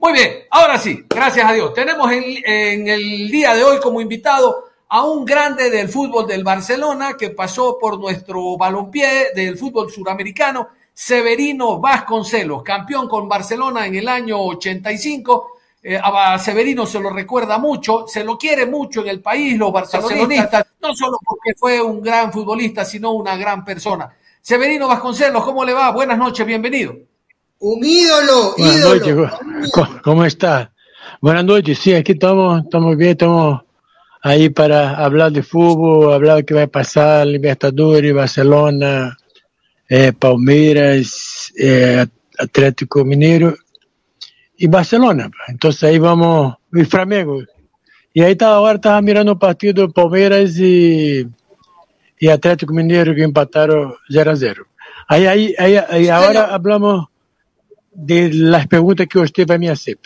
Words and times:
Muy 0.00 0.14
bien, 0.14 0.44
ahora 0.50 0.78
sí, 0.78 1.04
gracias 1.06 1.46
a 1.46 1.52
Dios. 1.52 1.74
Tenemos 1.74 2.10
en, 2.10 2.24
en, 2.46 2.88
el 2.88 3.30
día 3.30 3.54
de 3.54 3.62
hoy 3.62 3.78
como 3.80 4.00
invitado 4.00 4.64
a 4.88 5.04
un 5.04 5.26
grande 5.26 5.68
del 5.68 5.90
fútbol 5.90 6.26
del 6.26 6.42
Barcelona 6.42 7.18
que 7.18 7.30
pasó 7.30 7.76
por 7.78 8.00
nuestro 8.00 8.56
balompié 8.56 9.34
del 9.34 9.58
fútbol 9.58 9.90
suramericano, 9.90 10.68
Severino 10.94 11.80
Vasconcelos, 11.80 12.62
campeón 12.62 13.08
con 13.10 13.28
Barcelona 13.28 13.86
en 13.86 13.94
el 13.94 14.08
año 14.08 14.40
85. 14.40 15.58
Eh, 15.82 16.00
a 16.02 16.38
Severino 16.38 16.86
se 16.86 16.98
lo 16.98 17.10
recuerda 17.10 17.58
mucho, 17.58 18.06
se 18.08 18.24
lo 18.24 18.38
quiere 18.38 18.64
mucho 18.64 19.02
en 19.02 19.08
el 19.08 19.20
país, 19.20 19.58
los 19.58 19.70
barcelonistas, 19.70 20.64
no 20.80 20.94
solo 20.94 21.18
porque 21.22 21.52
fue 21.58 21.82
un 21.82 22.00
gran 22.00 22.32
futbolista, 22.32 22.86
sino 22.86 23.12
una 23.12 23.36
gran 23.36 23.66
persona. 23.66 24.10
Severino 24.40 24.88
Vasconcelos, 24.88 25.44
¿cómo 25.44 25.62
le 25.62 25.74
va? 25.74 25.90
Buenas 25.90 26.16
noches, 26.16 26.46
bienvenido. 26.46 27.09
Un 27.62 27.84
ídolo, 27.84 28.54
Buenas 28.56 28.78
ídolo. 28.78 28.94
noches, 28.94 29.70
¿cómo, 29.74 30.00
cómo 30.02 30.24
está? 30.24 30.72
Buenas 31.20 31.44
noches, 31.44 31.78
sí, 31.78 31.92
aquí 31.92 32.12
estamos, 32.12 32.64
estamos 32.64 32.96
bien, 32.96 33.10
estamos 33.10 33.60
ahí 34.22 34.48
para 34.48 34.96
hablar 34.96 35.30
de 35.30 35.42
fútbol, 35.42 36.14
hablar 36.14 36.38
de 36.38 36.44
qué 36.46 36.54
va 36.54 36.62
a 36.62 36.66
pasar, 36.68 37.26
Libertadores, 37.26 38.14
Barcelona, 38.14 39.14
eh, 39.90 40.14
Palmeiras, 40.18 41.52
eh, 41.58 42.06
Atlético 42.38 43.04
Mineiro 43.04 43.54
y 44.56 44.66
Barcelona. 44.66 45.30
Entonces 45.48 45.82
ahí 45.84 45.98
vamos, 45.98 46.54
y 46.72 46.84
Flamengo. 46.84 47.42
Y 48.14 48.22
ahí 48.22 48.32
estaba, 48.32 48.56
ahora 48.56 48.76
estaba 48.76 49.02
mirando 49.02 49.32
el 49.32 49.38
partido 49.38 49.86
de 49.86 49.92
Palmeiras 49.92 50.58
y, 50.58 51.28
y 52.18 52.28
Atlético 52.28 52.72
Mineiro 52.72 53.14
que 53.14 53.22
empataron 53.22 53.96
0 54.08 54.30
a 54.30 54.36
0. 54.36 54.66
Ahí, 55.08 55.26
ahí, 55.26 55.54
ahí, 55.58 55.76
ahí 55.76 56.08
ahora 56.08 56.54
hablamos 56.54 57.09
de 57.90 58.32
las 58.32 58.66
preguntas 58.66 59.06
que 59.06 59.18
usted 59.18 59.46
va 59.48 59.56
a 59.56 59.58
me 59.58 59.68
hacer. 59.68 59.98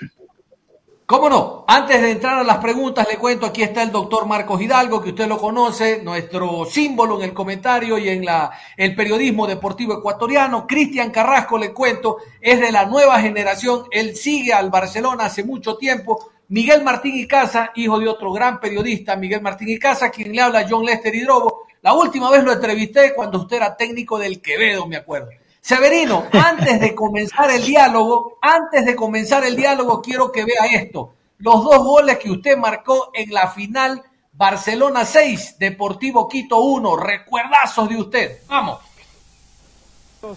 ¿Cómo 1.06 1.28
no? 1.28 1.66
Antes 1.68 2.00
de 2.00 2.12
entrar 2.12 2.38
a 2.38 2.44
las 2.44 2.56
preguntas, 2.58 3.06
le 3.10 3.18
cuento, 3.18 3.44
aquí 3.44 3.62
está 3.62 3.82
el 3.82 3.92
doctor 3.92 4.24
Marcos 4.24 4.62
Hidalgo, 4.62 5.02
que 5.02 5.10
usted 5.10 5.28
lo 5.28 5.36
conoce, 5.36 6.02
nuestro 6.02 6.64
símbolo 6.64 7.18
en 7.18 7.24
el 7.28 7.34
comentario 7.34 7.98
y 7.98 8.08
en 8.08 8.24
la, 8.24 8.50
el 8.74 8.96
periodismo 8.96 9.46
deportivo 9.46 9.98
ecuatoriano. 9.98 10.66
Cristian 10.66 11.10
Carrasco, 11.10 11.58
le 11.58 11.74
cuento, 11.74 12.16
es 12.40 12.58
de 12.58 12.72
la 12.72 12.86
nueva 12.86 13.20
generación, 13.20 13.84
él 13.90 14.16
sigue 14.16 14.54
al 14.54 14.70
Barcelona 14.70 15.26
hace 15.26 15.44
mucho 15.44 15.76
tiempo. 15.76 16.30
Miguel 16.48 16.82
Martín 16.82 17.18
y 17.18 17.26
Casa, 17.26 17.72
hijo 17.74 17.98
de 17.98 18.08
otro 18.08 18.32
gran 18.32 18.58
periodista, 18.58 19.14
Miguel 19.14 19.42
Martín 19.42 19.68
y 19.68 19.78
Casa, 19.78 20.10
quien 20.10 20.32
le 20.32 20.40
habla 20.40 20.66
John 20.68 20.86
Lester 20.86 21.14
Hidrobo. 21.14 21.66
La 21.82 21.92
última 21.92 22.30
vez 22.30 22.42
lo 22.42 22.52
entrevisté 22.52 23.12
cuando 23.14 23.40
usted 23.40 23.56
era 23.56 23.76
técnico 23.76 24.18
del 24.18 24.40
Quevedo, 24.40 24.86
me 24.86 24.96
acuerdo. 24.96 25.28
Severino, 25.64 26.24
antes 26.30 26.78
de 26.78 26.94
comenzar 26.94 27.50
el 27.50 27.64
diálogo, 27.64 28.36
antes 28.42 28.84
de 28.84 28.94
comenzar 28.94 29.46
el 29.46 29.56
diálogo, 29.56 30.02
quiero 30.02 30.30
que 30.30 30.44
vea 30.44 30.66
esto. 30.70 31.14
Los 31.38 31.64
dos 31.64 31.78
goles 31.78 32.18
que 32.18 32.30
usted 32.30 32.58
marcó 32.58 33.08
en 33.14 33.32
la 33.32 33.48
final, 33.48 34.02
Barcelona 34.34 35.06
6, 35.06 35.56
Deportivo 35.58 36.28
Quito 36.28 36.60
1. 36.60 36.96
Recuerdazos 36.96 37.88
de 37.88 37.96
usted. 37.96 38.42
Vamos. 38.46 38.78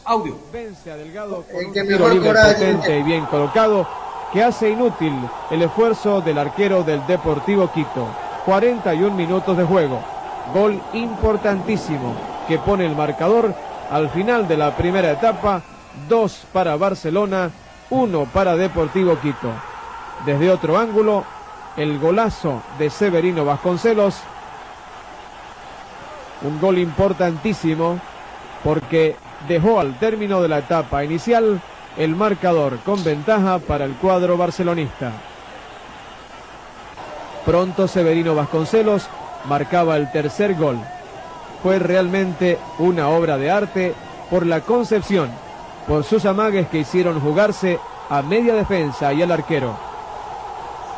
Audio. 0.05 0.37
Vence 0.53 0.91
a 0.91 0.95
Delgado 0.95 1.43
con 1.43 1.59
El 1.59 1.65
un 1.67 1.73
que 1.73 1.83
tiro 1.83 2.07
libre 2.07 2.31
potente 2.31 2.97
y 2.97 3.03
bien 3.03 3.25
colocado 3.25 3.85
que 4.31 4.41
hace 4.41 4.69
inútil 4.69 5.13
el 5.51 5.61
esfuerzo 5.61 6.21
del 6.21 6.37
arquero 6.37 6.83
del 6.83 7.05
Deportivo 7.05 7.69
Quito. 7.73 8.07
41 8.45 9.13
minutos 9.13 9.57
de 9.57 9.65
juego. 9.65 9.99
Gol 10.53 10.81
importantísimo 10.93 12.15
que 12.47 12.57
pone 12.59 12.85
el 12.85 12.95
marcador 12.95 13.53
al 13.89 14.09
final 14.09 14.47
de 14.47 14.57
la 14.57 14.75
primera 14.75 15.11
etapa. 15.11 15.61
Dos 16.07 16.45
para 16.53 16.75
Barcelona, 16.75 17.49
uno 17.89 18.25
para 18.25 18.55
Deportivo 18.55 19.19
Quito. 19.19 19.51
Desde 20.25 20.51
otro 20.51 20.77
ángulo, 20.77 21.23
el 21.75 21.97
golazo 21.99 22.61
de 22.77 22.89
Severino 22.89 23.45
Vasconcelos. 23.45 24.15
Un 26.43 26.59
gol 26.61 26.77
importantísimo 26.77 27.99
porque 28.63 29.15
dejó 29.47 29.79
al 29.79 29.97
término 29.97 30.41
de 30.41 30.47
la 30.49 30.59
etapa 30.59 31.03
inicial 31.03 31.61
el 31.97 32.15
marcador 32.15 32.77
con 32.79 33.03
ventaja 33.03 33.57
para 33.59 33.85
el 33.85 33.93
cuadro 33.93 34.37
barcelonista. 34.37 35.11
Pronto 37.45 37.87
Severino 37.87 38.35
Vasconcelos 38.35 39.07
marcaba 39.45 39.95
el 39.95 40.11
tercer 40.11 40.53
gol. 40.55 40.79
Fue 41.63 41.79
realmente 41.79 42.59
una 42.79 43.09
obra 43.09 43.37
de 43.37 43.49
arte 43.49 43.93
por 44.29 44.45
la 44.45 44.61
concepción, 44.61 45.29
por 45.87 46.03
sus 46.03 46.25
amagues 46.25 46.67
que 46.67 46.79
hicieron 46.79 47.19
jugarse 47.19 47.79
a 48.09 48.21
media 48.21 48.53
defensa 48.53 49.13
y 49.13 49.21
al 49.21 49.31
arquero. 49.31 49.75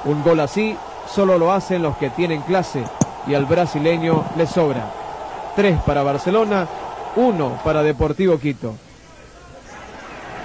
Un 0.05 0.23
gol 0.23 0.39
así 0.39 0.77
solo 1.07 1.37
lo 1.37 1.51
hacen 1.51 1.81
los 1.81 1.97
que 1.97 2.09
tienen 2.09 2.41
clase 2.41 2.83
y 3.27 3.33
al 3.35 3.45
brasileño 3.45 4.25
le 4.37 4.47
sobra. 4.47 4.91
Tres 5.55 5.79
para 5.81 6.03
Barcelona, 6.03 6.67
uno 7.15 7.59
para 7.63 7.83
Deportivo 7.83 8.39
Quito. 8.39 8.75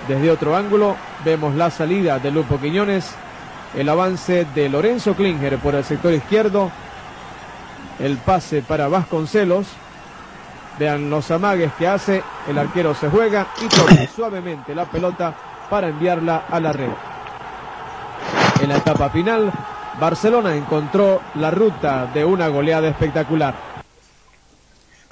Desde 0.08 0.30
otro 0.30 0.56
ángulo 0.56 0.96
vemos 1.24 1.54
la 1.54 1.70
salida 1.70 2.18
de 2.18 2.30
Lupo 2.30 2.58
Quiñones, 2.58 3.14
el 3.74 3.88
avance 3.88 4.46
de 4.54 4.68
Lorenzo 4.68 5.14
Klinger 5.14 5.58
por 5.58 5.74
el 5.74 5.84
sector 5.84 6.12
izquierdo, 6.12 6.70
el 7.98 8.18
pase 8.18 8.62
para 8.62 8.88
Vasconcelos. 8.88 9.66
Vean 10.78 11.08
los 11.08 11.30
amagues 11.30 11.72
que 11.74 11.86
hace, 11.86 12.22
el 12.48 12.58
arquero 12.58 12.94
se 12.94 13.08
juega 13.08 13.46
y 13.60 13.68
toca 13.68 14.06
suavemente 14.14 14.74
la 14.74 14.86
pelota 14.86 15.34
para 15.70 15.88
enviarla 15.88 16.44
a 16.50 16.60
la 16.60 16.72
red. 16.72 16.90
En 18.60 18.68
la 18.68 18.78
etapa 18.78 19.10
final, 19.10 19.52
Barcelona 20.00 20.54
encontró 20.54 21.20
la 21.36 21.50
ruta 21.50 22.06
de 22.06 22.24
una 22.24 22.48
goleada 22.48 22.88
espectacular. 22.88 23.54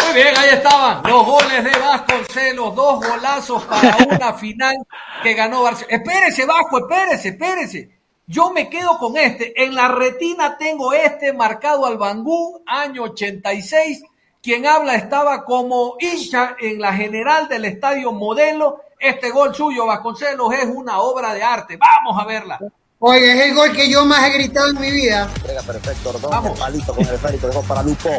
Muy 0.04 0.14
bien, 0.14 0.36
ahí 0.36 0.50
estaban 0.50 1.02
los 1.04 1.24
goles 1.24 1.64
de 1.64 1.70
Vasconcelos, 1.70 2.74
dos 2.74 3.06
golazos 3.06 3.64
para 3.64 3.96
una 4.10 4.32
final 4.34 4.74
que 5.22 5.34
ganó 5.34 5.62
Barcelona. 5.62 5.96
Espérese, 5.96 6.44
Vasco, 6.44 6.78
espérese, 6.78 7.28
espérese. 7.28 8.02
Yo 8.26 8.52
me 8.52 8.68
quedo 8.68 8.98
con 8.98 9.16
este. 9.16 9.62
En 9.62 9.74
la 9.74 9.88
retina 9.88 10.56
tengo 10.58 10.92
este 10.92 11.32
marcado 11.32 11.86
al 11.86 11.98
Bangú, 11.98 12.62
año 12.66 13.04
86. 13.04 14.02
Quien 14.42 14.66
habla 14.66 14.96
estaba 14.96 15.44
como 15.44 15.94
hincha 16.00 16.56
en 16.60 16.80
la 16.80 16.92
general 16.92 17.46
del 17.48 17.64
estadio 17.64 18.10
Modelo. 18.10 18.80
Este 18.98 19.30
gol 19.30 19.54
suyo, 19.54 19.86
Vasconcelos, 19.86 20.52
es 20.52 20.64
una 20.66 20.98
obra 20.98 21.32
de 21.32 21.44
arte. 21.44 21.76
Vamos 21.78 22.20
a 22.20 22.26
verla. 22.26 22.58
Oye, 22.98 23.32
es 23.32 23.48
el 23.50 23.54
gol 23.54 23.70
que 23.70 23.88
yo 23.88 24.04
más 24.04 24.24
he 24.24 24.32
gritado 24.32 24.70
en 24.70 24.80
mi 24.80 24.90
vida. 24.90 25.28
Entrega 25.36 25.62
perfecto, 25.62 26.08
Ordón, 26.10 26.30
Vamos. 26.32 26.58
palito 26.58 26.92
con 26.92 27.06
el 27.06 27.14
esférico, 27.14 27.46
dejó 27.46 27.62
para 27.62 27.84
Lupo. 27.84 28.10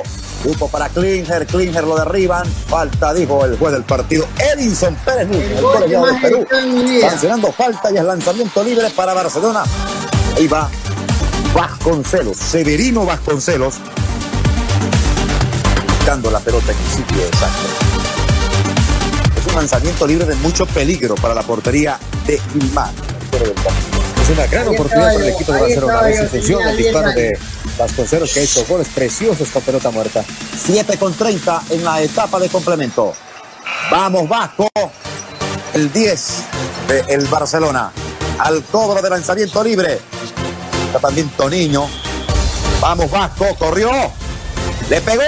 Lupo 0.45 0.69
para 0.69 0.87
Klinger, 0.87 1.45
Klinger 1.45 1.83
lo 1.83 1.97
derriban. 1.97 2.45
Falta, 2.47 3.13
dijo 3.13 3.43
el 3.43 3.57
juez 3.57 3.73
del 3.73 3.83
partido, 3.83 4.25
Edinson 4.39 4.95
Pérez 5.03 5.27
Núñez, 5.27 5.51
El 5.51 5.57
el 5.57 5.61
gol 5.61 5.77
que 5.83 5.87
de 5.89 6.21
Perú. 6.21 6.37
gritado 6.37 6.61
en 6.61 6.73
mi 6.73 6.83
vida. 6.83 7.09
Sancionando 7.09 7.51
falta 7.51 7.91
y 7.91 7.97
es 7.97 8.03
lanzamiento 8.03 8.63
libre 8.63 8.89
para 8.91 9.13
Barcelona. 9.13 9.63
Ahí 10.37 10.47
va 10.47 10.69
Vasconcelos, 11.53 12.37
Severino 12.37 13.05
Vasconcelos. 13.05 13.75
La 16.13 16.39
pelota 16.39 16.71
en 16.71 16.77
el 16.77 16.91
sitio 16.91 17.25
exacto. 17.25 17.63
Es 19.35 19.47
un 19.47 19.55
lanzamiento 19.55 20.05
libre 20.05 20.27
de 20.27 20.35
mucho 20.35 20.67
peligro 20.67 21.15
para 21.15 21.33
la 21.33 21.41
portería 21.41 21.97
de 22.27 22.39
Gilmar. 22.51 22.91
Es 24.21 24.29
una 24.29 24.45
gran 24.45 24.67
Ahí 24.67 24.75
oportunidad 24.75 25.11
para 25.11 25.25
el 25.25 25.33
equipo 25.33 25.53
de 25.53 25.61
Barcelona. 25.61 25.99
A 25.99 26.03
ver 26.03 26.17
si 26.17 26.25
funciona 26.27 26.69
el 26.69 26.77
disparo 26.77 27.11
10 27.13 27.15
de 27.15 27.39
Vasconcelos 27.79 28.31
que 28.31 28.39
ha 28.41 28.43
hecho 28.43 28.63
goles 28.67 28.87
preciosos 28.93 29.49
con 29.49 29.63
pelota 29.63 29.89
muerta. 29.89 30.23
7 30.63 30.97
con 30.99 31.15
30 31.15 31.63
en 31.71 31.83
la 31.83 31.99
etapa 31.99 32.39
de 32.39 32.47
complemento. 32.47 33.13
Vamos 33.89 34.29
Vasco. 34.29 34.69
El 35.73 35.91
10 35.91 36.27
del 37.07 37.25
Barcelona. 37.25 37.91
Al 38.37 38.63
cobro 38.65 39.01
de 39.01 39.09
lanzamiento 39.09 39.63
libre. 39.63 39.99
Está 40.85 40.99
también 40.99 41.27
Toniño. 41.29 41.87
Vamos 42.79 43.09
Vasco. 43.09 43.55
Corrió. 43.57 43.89
Le 44.89 45.01
pegó. 45.01 45.23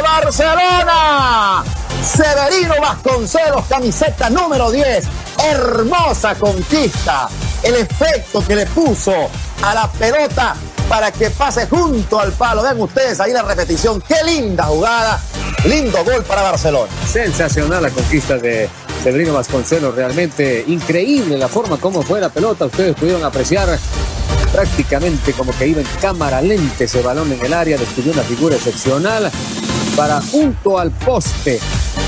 Barcelona! 0.00 1.64
Severino 2.02 2.74
Vasconcelos, 2.80 3.66
camiseta 3.66 4.30
número 4.30 4.70
10. 4.70 5.04
Hermosa 5.44 6.34
conquista. 6.34 7.28
El 7.62 7.76
efecto 7.76 8.44
que 8.46 8.56
le 8.56 8.66
puso 8.66 9.12
a 9.62 9.74
la 9.74 9.90
pelota 9.92 10.54
para 10.88 11.12
que 11.12 11.30
pase 11.30 11.66
junto 11.68 12.18
al 12.18 12.32
palo. 12.32 12.62
Vean 12.62 12.80
ustedes 12.80 13.20
ahí 13.20 13.32
la 13.32 13.42
repetición. 13.42 14.00
Qué 14.00 14.16
linda 14.24 14.64
jugada. 14.64 15.20
Lindo 15.64 16.04
gol 16.04 16.24
para 16.24 16.42
Barcelona. 16.42 16.90
Sensacional 17.06 17.82
la 17.82 17.90
conquista 17.90 18.36
de 18.38 18.68
Severino 19.02 19.34
Vasconcelos, 19.34 19.94
realmente 19.94 20.64
increíble 20.68 21.36
la 21.36 21.48
forma 21.48 21.76
como 21.76 22.02
fue 22.02 22.20
la 22.20 22.28
pelota, 22.28 22.66
ustedes 22.66 22.94
pudieron 22.94 23.24
apreciar 23.24 23.76
prácticamente 24.52 25.32
como 25.32 25.56
que 25.56 25.66
iba 25.66 25.80
en 25.80 25.86
cámara 26.00 26.40
lenta 26.40 26.84
ese 26.84 27.02
balón 27.02 27.32
en 27.32 27.44
el 27.44 27.52
área, 27.52 27.76
descubrió 27.76 28.12
una 28.12 28.22
figura 28.22 28.54
excepcional 28.54 29.30
para 29.96 30.20
junto 30.20 30.78
al 30.78 30.90
poste, 30.90 31.58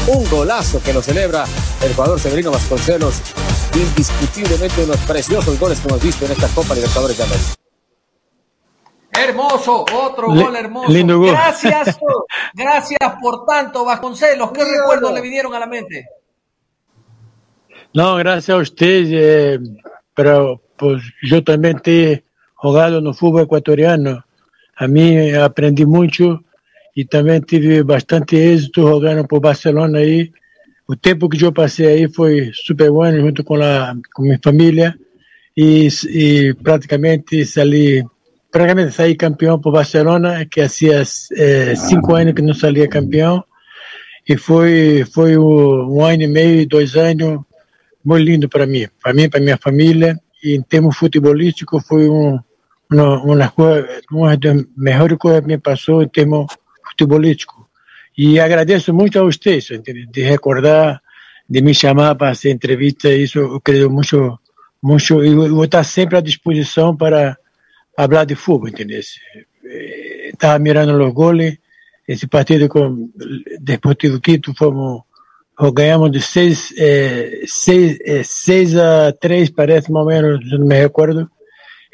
un 0.08 0.28
golazo 0.30 0.82
que 0.82 0.92
lo 0.92 1.02
celebra 1.02 1.44
el 1.82 1.94
jugador 1.94 2.18
Severino 2.18 2.50
Vasconcelos, 2.50 3.20
indiscutiblemente 3.74 4.84
unos 4.84 4.96
preciosos 4.98 5.58
goles 5.58 5.80
que 5.80 5.88
hemos 5.88 6.02
visto 6.02 6.24
en 6.24 6.32
esta 6.32 6.48
Copa 6.48 6.74
Libertadores 6.74 7.16
de 7.18 7.22
América. 7.24 7.48
Hermoso, 9.16 9.84
otro 9.92 10.34
Le- 10.34 10.42
gol 10.42 10.56
hermoso. 10.56 10.92
lindo 10.92 11.18
gol. 11.18 11.30
Gracias, 11.30 11.98
gracias 12.54 12.98
por 13.22 13.44
tanto, 13.46 13.84
Vasconcelos. 13.84 14.50
¿Qué 14.52 14.64
recuerdos 14.64 15.12
le 15.12 15.20
vinieron 15.20 15.54
a 15.54 15.60
la 15.60 15.66
mente? 15.66 16.04
Não, 17.94 18.16
graças 18.16 18.50
a 18.50 18.56
vocês, 18.58 19.08
é, 19.12 19.56
pra, 20.14 20.40
pois, 20.76 21.00
eu 21.30 21.44
também 21.44 21.76
ter 21.78 22.24
jogado 22.60 23.00
no 23.00 23.14
futebol 23.14 23.42
equatoriano. 23.42 24.22
A 24.76 24.88
mim 24.88 25.30
aprendi 25.34 25.86
muito 25.86 26.42
e 26.96 27.04
também 27.04 27.40
tive 27.40 27.82
bastante 27.82 28.36
êxito 28.36 28.82
jogando 28.82 29.26
por 29.26 29.40
Barcelona 29.40 29.98
aí. 29.98 30.30
O 30.86 30.94
tempo 30.94 31.28
que 31.28 31.42
eu 31.42 31.52
passei 31.52 31.86
aí 31.86 32.08
foi 32.12 32.50
super 32.52 32.90
bom 32.90 33.10
junto 33.10 33.42
com 33.42 33.56
a 33.62 33.96
com 34.14 34.22
minha 34.22 34.38
família 34.42 34.94
e, 35.56 35.88
e 36.08 36.54
praticamente 36.62 37.44
saí 37.46 38.04
praticamente 38.50 38.92
saí 38.92 39.16
campeão 39.16 39.60
por 39.60 39.72
Barcelona, 39.72 40.46
que 40.46 40.60
hacía 40.60 41.02
eh, 41.36 41.74
cinco 41.74 42.14
anos 42.14 42.34
que 42.34 42.42
não 42.42 42.54
saía 42.54 42.88
campeão 42.88 43.42
e 44.28 44.36
foi 44.36 45.04
foi 45.12 45.36
um, 45.36 46.04
ano 46.04 46.22
e 46.22 46.26
meio, 46.26 46.68
dois 46.68 46.94
anos 46.96 47.40
muito 48.04 48.24
lindo 48.24 48.48
para 48.48 48.66
mim, 48.66 48.86
para 49.02 49.14
mim, 49.14 49.28
para 49.28 49.40
minha 49.40 49.56
família. 49.56 50.18
E 50.42 50.54
em 50.54 50.62
termos 50.62 50.96
futebolísticos 50.96 51.86
foi 51.86 52.08
um, 52.08 52.38
uma, 52.90 53.22
uma, 53.22 53.52
uma 54.12 54.36
das 54.36 54.64
melhores 54.76 55.16
coisas 55.16 55.40
que 55.40 55.46
me 55.46 55.58
passou 55.58 56.02
em 56.02 56.08
termos 56.08 56.46
futebolísticos. 56.94 57.64
E 58.16 58.38
agradeço 58.38 58.94
muito 58.94 59.18
a 59.18 59.22
vocês 59.22 59.68
de 60.10 60.22
recordar, 60.22 61.00
de 61.48 61.60
me 61.60 61.74
chamar 61.74 62.14
para 62.14 62.30
essa 62.30 62.48
entrevista. 62.48 63.08
Isso 63.12 63.38
eu 63.38 63.60
creio 63.60 63.90
muito, 63.90 64.38
muito. 64.82 65.22
Eu 65.22 65.54
vou 65.54 65.64
estar 65.64 65.82
sempre 65.84 66.16
à 66.16 66.20
disposição 66.20 66.96
para 66.96 67.36
falar 67.96 68.24
de 68.24 68.36
futebol, 68.36 68.68
entendeu? 68.68 69.00
Estava 70.32 70.58
mirando 70.58 71.02
os 71.02 71.12
goles. 71.12 71.58
Esse 72.06 72.26
partido 72.26 72.68
com 72.68 73.10
Deportivo 73.60 74.20
Quito 74.20 74.54
fomos 74.54 75.02
ganhamos 75.72 76.10
de 76.10 76.20
6 76.20 76.74
eh, 76.76 77.42
seis, 77.46 77.98
eh, 78.04 78.22
seis 78.24 78.76
a 78.76 79.12
3, 79.12 79.50
parece, 79.50 79.90
mais 79.90 80.04
ou 80.04 80.12
menos, 80.12 80.50
não 80.58 80.66
me 80.66 80.76
recordo. 80.76 81.30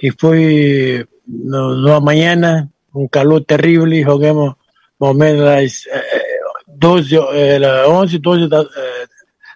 E 0.02 0.10
foi 0.18 1.06
no, 1.26 2.00
manhã, 2.00 2.68
um 2.94 3.06
calor 3.06 3.44
terrível, 3.44 4.02
jogamos 4.02 4.54
mais 5.00 5.12
ou 5.12 5.14
menos 5.14 5.42
às 5.46 5.86
eh, 5.86 6.40
12, 6.68 7.16
eh, 7.16 7.88
11, 7.88 8.18
12 8.18 8.48
da, 8.48 8.60
eh, 8.60 9.06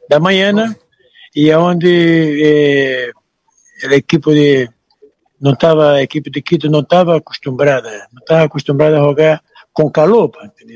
da 0.08 0.19
manhã, 0.19 0.75
e 1.35 1.52
onde 1.55 1.88
eh, 2.43 3.11
a 3.87 3.94
equipe 3.94 4.32
de 4.32 4.69
não 5.41 5.52
estava 5.52 5.93
a 5.93 6.02
equipe 6.02 6.31
de 6.31 6.41
Quito 6.41 6.70
não 6.70 6.81
estava 6.81 7.17
acostumada, 7.17 7.91
não 8.12 8.20
estava 8.20 8.44
acostumada 8.44 8.96
a 8.96 9.02
jogar 9.02 9.43
com 9.75 9.91
calor, 9.91 10.31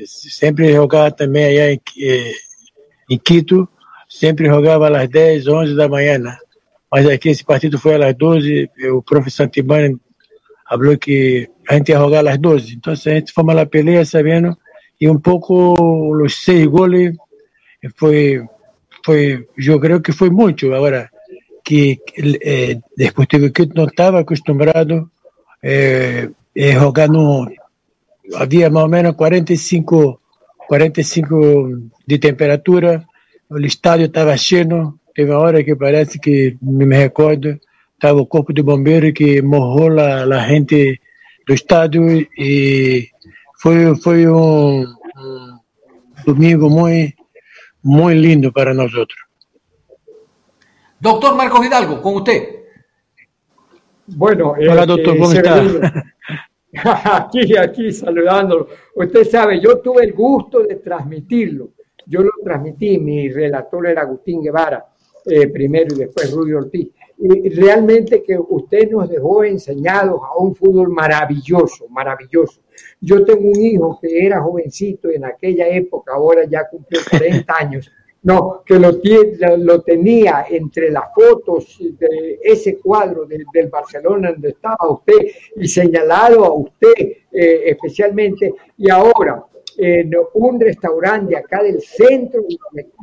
sempre 0.05 0.71
jogava 0.73 1.09
também 1.09 1.45
aí 1.45 1.79
em, 1.97 2.33
em 3.09 3.17
Quito, 3.17 3.67
sempre 4.07 4.47
jogava 4.47 4.95
às 4.95 5.09
10, 5.09 5.47
11 5.47 5.75
da 5.75 5.87
manhã. 5.87 6.19
né? 6.19 6.37
Mas 6.91 7.07
aqui 7.07 7.29
esse 7.29 7.43
partido 7.43 7.79
foi 7.79 7.95
às 7.95 8.15
12, 8.15 8.69
e 8.77 8.87
o 8.89 9.01
professor 9.01 9.43
Santibani 9.43 9.97
falou 10.69 10.97
que 10.97 11.49
a 11.67 11.75
gente 11.75 11.89
ia 11.89 11.97
jogar 11.97 12.27
às 12.27 12.37
12. 12.37 12.75
Então 12.75 12.93
a 12.93 12.95
gente 12.95 13.33
fomos 13.33 13.57
à 13.57 13.65
pelea 13.65 14.05
sabendo, 14.05 14.55
e 15.01 15.09
um 15.09 15.19
pouco 15.19 15.73
os 16.23 16.43
seis 16.43 16.65
goles 16.67 17.15
foi, 17.95 18.43
foi, 19.05 19.47
eu 19.57 19.79
creio 19.79 20.01
que 20.01 20.11
foi 20.11 20.29
muito. 20.29 20.73
Agora, 20.73 21.09
que 21.63 21.99
eh, 22.41 22.77
Desportivo 22.95 23.51
Quito 23.51 23.75
não 23.75 23.85
estava 23.85 24.19
acostumado 24.19 25.09
eh, 25.63 26.29
a 26.57 27.07
no. 27.07 27.47
Havia 28.35 28.69
mais 28.69 28.83
ou 28.83 28.89
menos 28.89 29.15
45 29.15 30.19
45 30.69 31.89
de 32.05 32.19
temperatura, 32.19 33.03
o 33.49 33.57
estádio 33.59 34.05
estava 34.05 34.37
cheio, 34.37 34.93
teve 35.15 35.31
uma 35.31 35.39
hora 35.39 35.63
que 35.63 35.75
parece 35.75 36.19
que, 36.19 36.55
me 36.61 36.95
recordo, 36.95 37.59
estava 37.99 38.21
o 38.21 38.25
corpo 38.25 38.53
de 38.53 38.63
bombeiro 38.63 39.11
que 39.11 39.41
morreu 39.41 39.99
a, 39.99 40.23
a 40.23 40.47
gente 40.47 41.01
do 41.45 41.53
estádio 41.53 42.25
e 42.37 43.09
foi, 43.61 43.93
foi 43.97 44.25
um, 44.25 44.81
um 44.83 45.59
domingo 46.25 46.69
muito, 46.69 47.13
muito 47.83 48.21
lindo 48.21 48.53
para 48.53 48.73
nós 48.73 48.93
outros. 48.93 49.19
Doctor 51.01 51.35
Marcos 51.35 51.65
Hidalgo, 51.65 52.01
con 52.01 52.15
usted. 52.15 52.59
Bueno, 54.07 54.53
Hola, 54.57 54.85
doctor, 54.85 55.17
¿cómo 55.17 55.31
está? 55.31 55.61
Aquí, 57.15 57.57
aquí 57.57 57.91
saludándolo. 57.91 58.67
Usted 58.95 59.23
sabe, 59.25 59.59
yo 59.59 59.79
tuve 59.79 60.03
el 60.03 60.13
gusto 60.13 60.61
de 60.61 60.75
transmitirlo. 60.75 61.71
Yo 62.05 62.21
lo 62.21 62.31
transmití, 62.43 62.99
mi 62.99 63.29
relator 63.29 63.87
era 63.87 64.01
Agustín 64.01 64.41
Guevara, 64.41 64.85
eh, 65.25 65.47
primero 65.47 65.95
y 65.95 65.99
después 65.99 66.31
Rudy 66.31 66.53
Ortiz. 66.53 66.89
Realmente 67.21 68.23
que 68.23 68.37
usted 68.37 68.89
nos 68.89 69.09
dejó 69.09 69.43
enseñados 69.43 70.21
a 70.23 70.37
un 70.37 70.55
fútbol 70.55 70.89
maravilloso, 70.89 71.89
maravilloso. 71.89 72.61
Yo 73.01 73.25
tengo 73.25 73.49
un 73.49 73.61
hijo 73.61 73.99
que 74.01 74.25
era 74.25 74.41
jovencito 74.41 75.09
en 75.09 75.25
aquella 75.25 75.67
época, 75.67 76.13
ahora 76.13 76.45
ya 76.45 76.69
cumplió 76.69 77.01
40 77.09 77.53
años. 77.59 77.91
No, 78.21 78.63
que 78.65 78.77
lo, 78.77 78.91
lo, 78.91 79.57
lo, 79.57 79.81
tenía 79.81 80.45
entre 80.49 80.91
las 80.91 81.05
fotos 81.13 81.77
de 81.79 82.39
ese 82.43 82.77
cuadro 82.77 83.25
del, 83.25 83.45
del, 83.53 83.67
Barcelona 83.69 84.31
donde 84.31 84.49
estaba 84.49 84.91
usted 84.91 85.27
y 85.55 85.67
señalado 85.69 86.43
a 86.43 86.53
usted 86.53 86.93
eh, 87.31 87.63
especialmente. 87.65 88.53
Y 88.77 88.89
ahora, 88.89 89.45
en 89.77 90.11
un 90.33 90.59
restaurante 90.59 91.37
acá 91.37 91.63
del 91.63 91.81
centro, 91.81 92.43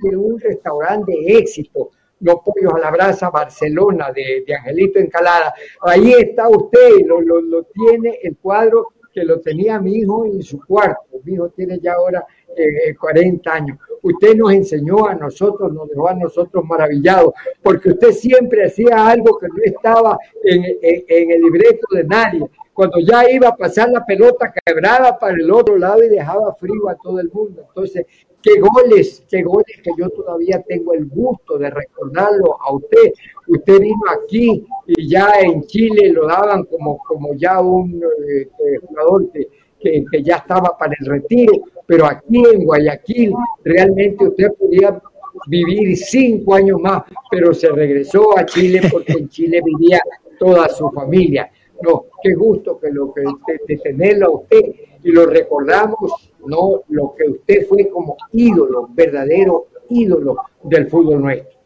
un 0.02 0.38
restaurante 0.38 1.12
de 1.12 1.38
éxito, 1.38 1.90
Los 2.20 2.36
Pollos 2.36 2.74
a 2.74 2.78
la 2.78 2.90
Brasa, 2.90 3.30
Barcelona, 3.30 4.10
de, 4.12 4.44
Angelito 4.54 4.98
Encalada. 4.98 5.54
Ahí 5.82 6.12
está 6.12 6.48
usted, 6.48 7.04
lo, 7.06 7.20
lo, 7.20 7.62
tiene 7.64 8.18
el 8.22 8.36
cuadro 8.36 8.88
que 9.12 9.24
lo 9.24 9.40
tenía 9.40 9.80
mi 9.80 9.96
hijo 9.96 10.26
en 10.26 10.42
su 10.42 10.60
cuarto. 10.64 11.20
Mi 11.24 11.34
hijo 11.34 11.48
tiene 11.50 11.78
ya 11.80 11.94
ahora 11.94 12.24
eh, 12.56 12.94
40 12.94 13.52
años. 13.52 13.78
Usted 14.02 14.34
nos 14.34 14.52
enseñó 14.52 15.06
a 15.08 15.14
nosotros, 15.14 15.72
nos 15.72 15.88
dejó 15.88 16.08
a 16.08 16.14
nosotros 16.14 16.64
maravillados, 16.64 17.32
porque 17.62 17.90
usted 17.90 18.12
siempre 18.12 18.64
hacía 18.64 19.08
algo 19.08 19.38
que 19.38 19.48
no 19.48 19.55
estaba 19.64 20.19
en, 20.43 20.64
en, 20.64 21.05
en, 21.08 21.31
el 21.32 21.41
libreto 21.41 21.86
de 21.93 22.05
nadie. 22.05 22.46
Cuando 22.72 22.98
ya 23.00 23.31
iba 23.31 23.48
a 23.48 23.56
pasar 23.56 23.88
la 23.91 24.05
pelota 24.05 24.52
quebrada 24.64 25.19
para 25.19 25.34
el 25.34 25.50
otro 25.50 25.79
lado 25.79 26.05
y 26.05 26.08
dejaba 26.10 26.55
frío 26.56 26.88
a 26.88 26.96
todo 26.96 27.20
el 27.20 27.31
mundo. 27.31 27.64
Entonces, 27.69 28.05
qué 28.46 28.60
goles, 28.60 29.24
qué 29.29 29.43
goles 29.43 29.76
que 29.82 29.91
yo 29.98 30.08
todavía 30.10 30.62
tengo 30.69 30.94
el 30.94 31.06
gusto 31.06 31.58
de 31.58 31.69
recordarlo 31.69 32.56
a 32.60 32.74
usted. 32.74 33.12
Usted 33.48 33.81
vino 33.81 34.03
aquí 34.08 34.65
y 34.86 35.08
ya 35.08 35.31
en 35.41 35.62
Chile 35.62 36.10
lo 36.12 36.29
daban 36.29 36.65
como, 36.65 36.98
como 36.98 37.34
ya 37.34 37.60
un 37.60 38.00
eh, 38.00 38.48
jugador 38.86 39.31
que, 39.32 39.48
que, 39.81 40.05
que, 40.10 40.22
ya 40.22 40.36
estaba 40.36 40.76
para 40.79 40.94
el 41.00 41.06
retiro, 41.06 41.55
pero 41.86 42.06
aquí 42.06 42.41
en 42.53 42.65
Guayaquil 42.65 43.32
realmente 43.65 44.29
usted 44.29 44.53
podía 44.53 45.00
vivir 45.48 45.96
cinco 45.96 46.55
años 46.55 46.81
más, 46.81 47.03
pero 47.29 47.53
se 47.53 47.69
regresó 47.69 48.38
a 48.38 48.46
Chile 48.46 48.81
porque 48.91 49.12
en 49.15 49.29
Chile 49.29 49.60
vivía 49.65 50.00
toda 50.38 50.69
su 50.69 50.88
familia. 50.91 51.50
No, 51.82 52.06
qué 52.22 52.32
gusto 52.34 52.79
que 52.79 52.91
lo 52.91 53.12
que 53.12 53.22
de, 53.22 53.60
de 53.67 53.76
tenerlo 53.79 54.26
a 54.26 54.31
usted 54.31 54.62
y 55.06 55.13
lo 55.13 55.25
recordamos, 55.25 56.10
no 56.46 56.82
lo 56.89 57.15
que 57.17 57.31
usted 57.31 57.67
fue 57.69 57.89
como 57.89 58.17
ídolo, 58.32 58.89
verdadero 58.93 59.69
ídolo 59.89 60.36
del 60.65 60.89
fútbol 60.91 61.20
nuestro. 61.20 61.56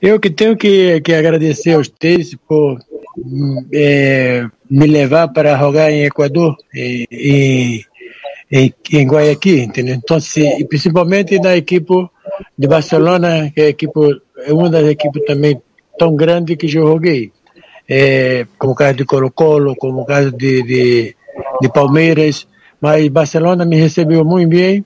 Eu 0.00 0.18
que 0.20 0.30
tenho 0.30 0.56
que, 0.56 1.00
que 1.00 1.14
agradecer 1.14 1.74
a 1.74 1.78
vocês 1.78 2.36
por 2.48 2.78
é, 3.72 4.46
me 4.68 4.86
levar 4.86 5.28
para 5.28 5.56
jogar 5.56 5.90
em 5.90 6.04
Equador 6.04 6.56
e, 6.72 7.06
e, 7.10 7.84
e, 8.50 8.74
em 8.92 9.06
Guayaquil, 9.06 9.58
entendeu? 9.58 9.94
Então, 9.94 10.20
se, 10.20 10.64
principalmente 10.66 11.38
na 11.38 11.56
equipe 11.56 11.94
de 12.56 12.66
Barcelona, 12.68 13.50
que 13.54 13.60
é, 13.60 13.68
equipe, 13.68 14.20
é 14.46 14.52
uma 14.52 14.70
das 14.70 14.86
equipes 14.86 15.24
também 15.24 15.60
tão 15.98 16.14
grande 16.14 16.56
que 16.56 16.66
eu 16.66 16.70
joguei. 16.70 17.32
É, 17.88 18.46
como 18.58 18.72
o 18.72 18.76
caso 18.76 18.98
de 18.98 19.04
Colo-Colo, 19.04 19.74
como 19.76 20.02
o 20.02 20.06
caso 20.06 20.30
de, 20.30 20.62
de, 20.62 21.16
de, 21.60 21.68
Palmeiras, 21.68 22.46
mas 22.80 23.08
Barcelona 23.08 23.64
me 23.64 23.76
recebeu 23.76 24.24
muito 24.24 24.50
bem 24.50 24.84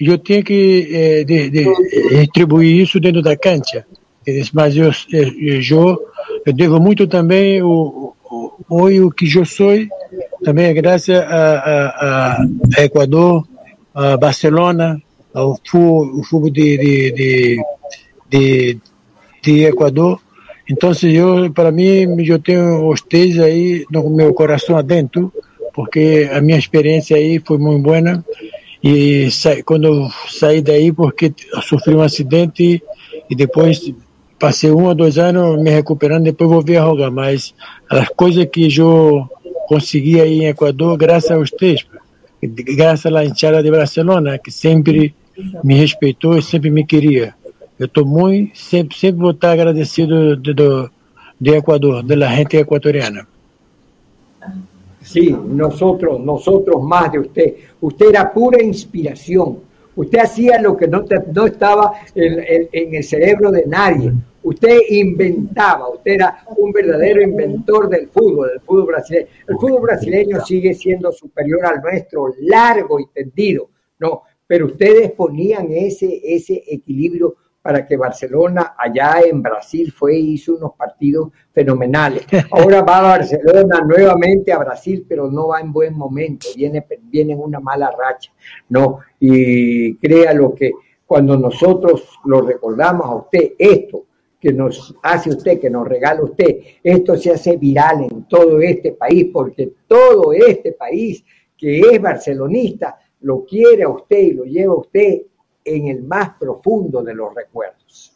e 0.00 0.06
eu 0.08 0.18
tinha 0.18 0.42
que 0.42 0.88
é, 0.92 1.24
de, 1.24 1.50
de, 1.50 1.64
retribuir 2.10 2.82
isso 2.82 2.98
dentro 2.98 3.22
da 3.22 3.36
cancha. 3.36 3.84
Mas 4.52 4.76
eu, 4.76 4.90
eu, 5.12 5.98
eu 6.46 6.52
devo 6.52 6.80
muito 6.80 7.06
também 7.06 7.62
o, 7.62 8.14
o, 8.68 9.06
o 9.06 9.10
que 9.10 9.26
eu 9.36 9.44
sou, 9.44 9.72
também 10.42 10.74
graças 10.74 11.14
a, 11.14 11.22
a, 11.22 12.46
a 12.78 12.84
Equador, 12.84 13.46
a 13.94 14.16
Barcelona, 14.16 15.00
ao 15.32 15.56
futebol 15.56 16.50
de, 16.50 16.78
de, 16.78 17.12
de 17.12 17.64
de, 18.34 18.78
de 19.42 19.64
Equador. 19.64 20.20
Então, 20.68 20.92
eu, 21.02 21.52
para 21.52 21.70
mim, 21.70 22.16
eu 22.26 22.38
tenho 22.38 22.80
vocês 22.80 23.38
aí 23.38 23.84
no 23.90 24.08
meu 24.10 24.32
coração 24.32 24.76
adentro, 24.76 25.32
porque 25.74 26.30
a 26.32 26.40
minha 26.40 26.56
experiência 26.56 27.16
aí 27.16 27.42
foi 27.44 27.58
muito 27.58 27.82
boa. 27.82 28.24
E 28.82 29.30
sa, 29.30 29.60
quando 29.62 29.86
eu 29.86 30.08
saí 30.28 30.62
daí, 30.62 30.92
porque 30.92 31.34
sofri 31.62 31.94
um 31.94 32.02
acidente 32.02 32.82
e 33.28 33.34
depois 33.34 33.92
passei 34.38 34.70
um 34.70 34.84
ou 34.84 34.94
dois 34.94 35.18
anos 35.18 35.60
me 35.60 35.70
recuperando, 35.70 36.24
depois 36.24 36.50
volvi 36.50 36.76
a 36.76 36.82
jogar. 36.82 37.10
Mas 37.10 37.54
as 37.90 38.08
coisas 38.10 38.46
que 38.46 38.68
eu 38.78 39.28
consegui 39.66 40.20
aí 40.20 40.42
em 40.42 40.46
Equador, 40.46 40.96
graças 40.96 41.30
a 41.30 41.38
vocês, 41.38 41.84
graças 42.42 43.12
à 43.12 43.24
hinchada 43.24 43.62
de 43.62 43.70
Barcelona, 43.70 44.38
que 44.38 44.50
sempre 44.50 45.14
me 45.64 45.74
respeitou 45.74 46.38
e 46.38 46.42
sempre 46.42 46.70
me 46.70 46.86
queria. 46.86 47.34
Eu 47.76 47.86
estou 47.86 48.06
muito, 48.06 48.56
sempre, 48.56 48.96
sempre 48.96 49.20
vou 49.20 49.32
estar 49.32 49.50
agradecido 49.50 50.36
de, 50.36 50.54
de, 50.54 50.88
de 51.40 51.50
Ecuador, 51.50 52.02
da 52.04 52.28
gente 52.36 52.56
ecuatoriana. 52.56 53.26
Sí, 55.04 55.36
nosotros, 55.46 56.18
nosotros 56.18 56.82
más 56.82 57.12
de 57.12 57.18
usted. 57.18 57.54
Usted 57.80 58.08
era 58.08 58.32
pura 58.32 58.62
inspiración. 58.62 59.60
Usted 59.94 60.18
hacía 60.18 60.58
lo 60.60 60.76
que 60.76 60.88
no, 60.88 61.04
no 61.32 61.46
estaba 61.46 61.92
en, 62.14 62.94
el 62.94 63.04
cerebro 63.04 63.50
de 63.52 63.66
nadie. 63.66 64.12
Usted 64.42 64.78
inventaba, 64.88 65.90
usted 65.90 66.12
era 66.12 66.44
un 66.56 66.72
verdadero 66.72 67.22
inventor 67.22 67.88
del 67.88 68.08
fútbol, 68.08 68.48
del 68.48 68.60
fútbol 68.60 68.86
brasileño. 68.86 69.26
El 69.46 69.56
fútbol 69.56 69.82
brasileño 69.82 70.40
sigue 70.40 70.74
siendo 70.74 71.12
superior 71.12 71.64
al 71.66 71.82
nuestro, 71.82 72.34
largo 72.40 72.98
y 72.98 73.06
tendido, 73.12 73.68
¿no? 73.98 74.22
Pero 74.46 74.66
ustedes 74.66 75.12
ponían 75.12 75.68
ese, 75.70 76.20
ese 76.24 76.62
equilibrio 76.66 77.36
para 77.64 77.86
que 77.86 77.96
Barcelona 77.96 78.74
allá 78.76 79.22
en 79.24 79.40
Brasil 79.40 79.90
fue 79.90 80.18
hizo 80.18 80.54
unos 80.54 80.74
partidos 80.74 81.30
fenomenales. 81.50 82.26
Ahora 82.50 82.82
va 82.82 82.98
a 82.98 83.02
Barcelona 83.16 83.80
nuevamente 83.80 84.52
a 84.52 84.58
Brasil, 84.58 85.06
pero 85.08 85.30
no 85.30 85.48
va 85.48 85.62
en 85.62 85.72
buen 85.72 85.96
momento, 85.96 86.48
viene, 86.54 86.86
viene 87.04 87.32
en 87.32 87.40
una 87.40 87.60
mala 87.60 87.90
racha, 87.90 88.30
¿no? 88.68 88.98
Y 89.18 89.96
crea 89.96 90.34
lo 90.34 90.54
que 90.54 90.72
cuando 91.06 91.38
nosotros 91.38 92.06
lo 92.26 92.42
recordamos 92.42 93.06
a 93.06 93.14
usted, 93.14 93.52
esto 93.58 94.04
que 94.38 94.52
nos 94.52 94.94
hace 95.02 95.30
usted, 95.30 95.58
que 95.58 95.70
nos 95.70 95.88
regala 95.88 96.22
usted, 96.22 96.58
esto 96.82 97.16
se 97.16 97.30
hace 97.30 97.56
viral 97.56 98.02
en 98.02 98.28
todo 98.28 98.60
este 98.60 98.92
país, 98.92 99.30
porque 99.32 99.72
todo 99.86 100.34
este 100.34 100.72
país 100.72 101.24
que 101.56 101.80
es 101.80 101.98
barcelonista 101.98 102.98
lo 103.22 103.42
quiere 103.42 103.84
a 103.84 103.88
usted 103.88 104.18
y 104.18 104.32
lo 104.32 104.44
lleva 104.44 104.74
a 104.74 104.80
usted 104.80 105.22
en 105.64 105.88
el 105.88 106.02
más 106.02 106.30
profundo 106.38 107.02
de 107.02 107.14
los 107.14 107.34
recuerdos. 107.34 108.12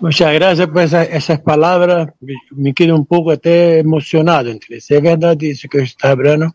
Muchas 0.00 0.32
gracias 0.34 0.68
por 0.68 0.82
esa, 0.82 1.04
esas 1.04 1.40
palabras. 1.40 2.08
Me 2.50 2.72
quedo 2.72 2.94
un 2.94 3.06
poco 3.06 3.32
até 3.32 3.80
emocionado. 3.80 4.50
¿entiendes? 4.50 4.90
Es 4.90 5.02
verdad 5.02 5.36
eso 5.42 5.68
que 5.68 5.82
está 5.82 6.10
hablando. 6.10 6.54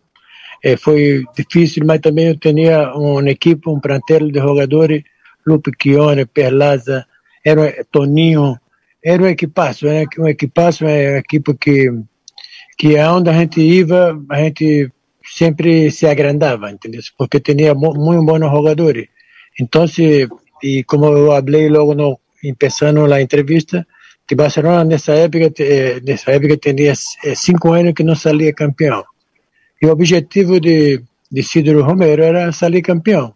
Eh, 0.63 0.77
foi 0.77 1.25
difícil, 1.35 1.83
mas 1.85 2.01
também 2.01 2.27
eu 2.27 2.37
tinha 2.37 2.95
um 2.95 3.27
equipe, 3.27 3.67
um 3.67 3.79
plantel 3.79 4.31
de 4.31 4.39
jogadores, 4.39 5.03
Lupe 5.45 5.71
Chione, 5.81 6.25
Perlaza, 6.27 7.07
era 7.43 7.83
Toninho, 7.91 8.59
era 9.03 9.23
um 9.23 9.27
equipaço, 9.27 9.87
era 9.87 10.07
um 10.19 10.27
equipaço, 10.27 10.85
é 10.85 11.13
uma 11.13 11.17
equipe 11.17 11.55
que, 11.55 11.91
que 12.77 12.95
aonde 12.95 13.31
a 13.31 13.33
gente 13.33 13.59
ia, 13.59 13.85
a 14.29 14.37
gente 14.43 14.91
sempre 15.23 15.89
se 15.89 16.05
agrandava, 16.05 16.69
entendeu? 16.69 17.01
Porque 17.17 17.39
tinha 17.39 17.73
muito 17.73 18.23
bons 18.23 18.39
jogadores. 18.39 19.07
Então, 19.59 19.85
e 20.63 20.83
como 20.83 21.05
eu 21.05 21.27
falei 21.27 21.69
logo 21.69 21.93
no, 21.93 22.19
começando 22.59 23.11
a 23.11 23.21
entrevista, 23.21 23.85
que 24.27 24.35
Barcelona 24.35 24.83
nessa 24.83 25.13
época, 25.13 25.51
nessa 26.03 26.31
época 26.31 26.57
tinha 26.57 26.93
cinco 27.35 27.73
anos 27.73 27.93
que 27.93 28.03
não 28.03 28.15
saía 28.15 28.53
campeão. 28.53 29.03
E 29.81 29.85
o 29.85 29.91
objetivo 29.91 30.59
de, 30.59 31.01
de 31.31 31.43
Cidro 31.43 31.83
Romero 31.83 32.23
era 32.23 32.51
sair 32.51 32.81
campeão. 32.81 33.33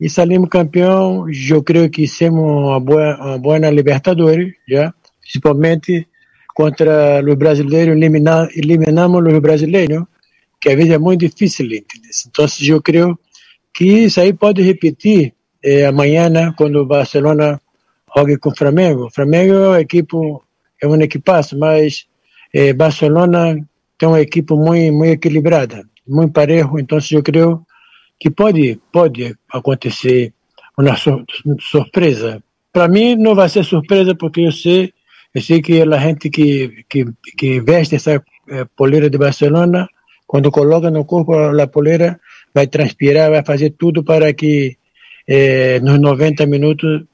E 0.00 0.10
saímos 0.10 0.48
campeão, 0.48 1.26
eu 1.48 1.62
creio 1.62 1.88
que 1.88 2.02
hicimos 2.02 2.42
uma 2.42 2.80
boa, 2.80 3.16
uma 3.16 3.38
boa 3.38 3.70
Libertadores, 3.70 4.52
já, 4.68 4.92
principalmente 5.20 6.06
contra 6.54 7.22
os 7.24 7.34
brasileiros, 7.34 7.96
eliminamos 8.54 9.32
os 9.32 9.38
brasileiros, 9.40 10.04
que 10.60 10.68
às 10.68 10.76
vezes 10.76 10.92
é 10.92 10.98
muito 10.98 11.26
difícil, 11.26 11.66
entendeu? 11.66 12.10
Então, 12.28 12.46
eu 12.68 12.82
creio 12.82 13.18
que 13.74 13.84
isso 13.84 14.20
aí 14.20 14.32
pode 14.32 14.62
repetir 14.62 15.34
eh, 15.62 15.84
amanhã, 15.84 16.30
né, 16.30 16.54
quando 16.56 16.76
o 16.76 16.86
Barcelona 16.86 17.60
jogue 18.16 18.38
com 18.38 18.50
o 18.50 18.56
Flamengo. 18.56 19.06
O 19.06 19.10
Flamengo 19.10 19.52
é 19.52 19.68
uma 19.68 19.80
equipe, 19.80 20.16
é 20.80 20.86
uma 20.86 21.02
equipaço, 21.02 21.58
mas 21.58 22.06
eh, 22.54 22.72
Barcelona 22.72 23.56
tem 23.98 24.08
uma 24.08 24.20
equipe 24.20 24.54
muito, 24.54 24.92
muito 24.92 25.12
equilibrada, 25.12 25.84
muito 26.06 26.32
parejo, 26.32 26.78
então 26.78 26.98
eu 27.10 27.22
creio 27.22 27.66
que 28.20 28.30
pode, 28.30 28.80
pode 28.92 29.36
acontecer 29.52 30.32
uma 30.78 30.96
sur 30.96 31.24
surpresa. 31.60 32.42
Para 32.72 32.88
mim 32.88 33.16
não 33.16 33.34
vai 33.34 33.48
ser 33.48 33.64
surpresa 33.64 34.14
porque 34.14 34.42
eu 34.42 34.52
sei, 34.52 34.92
eu 35.34 35.42
sei 35.42 35.60
que 35.60 35.82
a 35.82 35.98
gente 35.98 36.30
que, 36.30 36.84
que, 36.88 37.04
que 37.36 37.60
veste 37.60 37.96
essa 37.96 38.22
eh, 38.48 38.66
poleira 38.76 39.10
de 39.10 39.18
Barcelona, 39.18 39.88
quando 40.26 40.50
coloca 40.50 40.90
no 40.90 41.04
corpo 41.04 41.32
a 41.34 41.66
poleira, 41.66 42.20
vai 42.54 42.66
transpirar, 42.66 43.30
vai 43.30 43.44
fazer 43.44 43.70
tudo 43.70 44.04
para 44.04 44.32
que 44.32 44.76
eh, 45.26 45.80
nos 45.80 45.98
90 45.98 46.46
minutos 46.46 47.04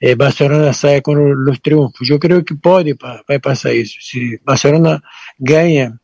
eh, 0.00 0.14
Barcelona 0.14 0.72
saia 0.72 1.02
com 1.02 1.14
os 1.50 1.58
triunfos. 1.58 2.08
Eu 2.08 2.18
creio 2.18 2.44
que 2.44 2.54
pode, 2.54 2.94
vai 3.26 3.38
passar 3.38 3.74
isso. 3.74 3.96
Se 4.00 4.40
Barcelona 4.44 5.02
ganha, 5.40 5.98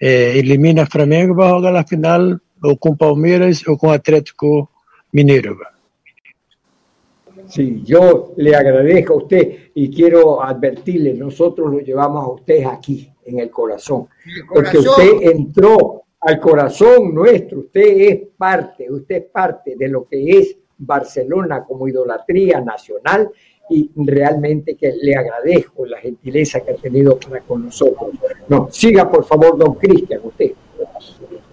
eh, 0.00 0.36
elimina 0.36 0.86
Flamengo, 0.86 1.34
vai 1.34 1.48
jogar 1.50 1.72
na 1.72 1.84
final 1.84 2.40
ou 2.62 2.76
com 2.76 2.96
Palmeiras 2.96 3.66
ou 3.66 3.76
com 3.76 3.90
Atlético 3.90 4.68
Mineiro. 5.12 5.58
Sí, 7.48 7.82
yo 7.84 8.32
le 8.36 8.54
agradezco 8.54 9.14
a 9.14 9.16
usted 9.16 9.70
y 9.74 9.90
quiero 9.90 10.42
advertirle, 10.42 11.12
nosotros 11.12 11.70
lo 11.70 11.80
llevamos 11.80 12.24
a 12.24 12.28
usted 12.28 12.64
aquí, 12.64 13.12
en 13.26 13.40
el 13.40 13.50
corazón, 13.50 14.08
el 14.24 14.46
corazón. 14.46 14.72
porque 14.72 14.88
usted 14.88 15.30
entró 15.30 16.04
al 16.22 16.40
corazón 16.40 17.14
nuestro. 17.14 17.60
Usted 17.60 17.98
es 17.98 18.20
parte, 18.36 18.90
usted 18.90 19.16
es 19.16 19.24
parte 19.24 19.76
de 19.76 19.88
lo 19.88 20.06
que 20.08 20.38
es 20.38 20.56
Barcelona 20.78 21.64
como 21.64 21.86
idolatría 21.86 22.60
nacional 22.60 23.28
y 23.70 23.90
realmente 23.96 24.76
que 24.76 24.92
le 25.00 25.14
agradezco 25.16 25.86
la 25.86 25.98
gentileza 25.98 26.60
que 26.60 26.72
ha 26.72 26.76
tenido 26.76 27.18
para 27.18 27.40
con 27.40 27.66
nosotros. 27.66 28.10
No, 28.48 28.68
siga 28.70 29.10
por 29.10 29.24
favor, 29.24 29.56
don 29.56 29.74
Cristian, 29.74 30.20
usted. 30.24 30.52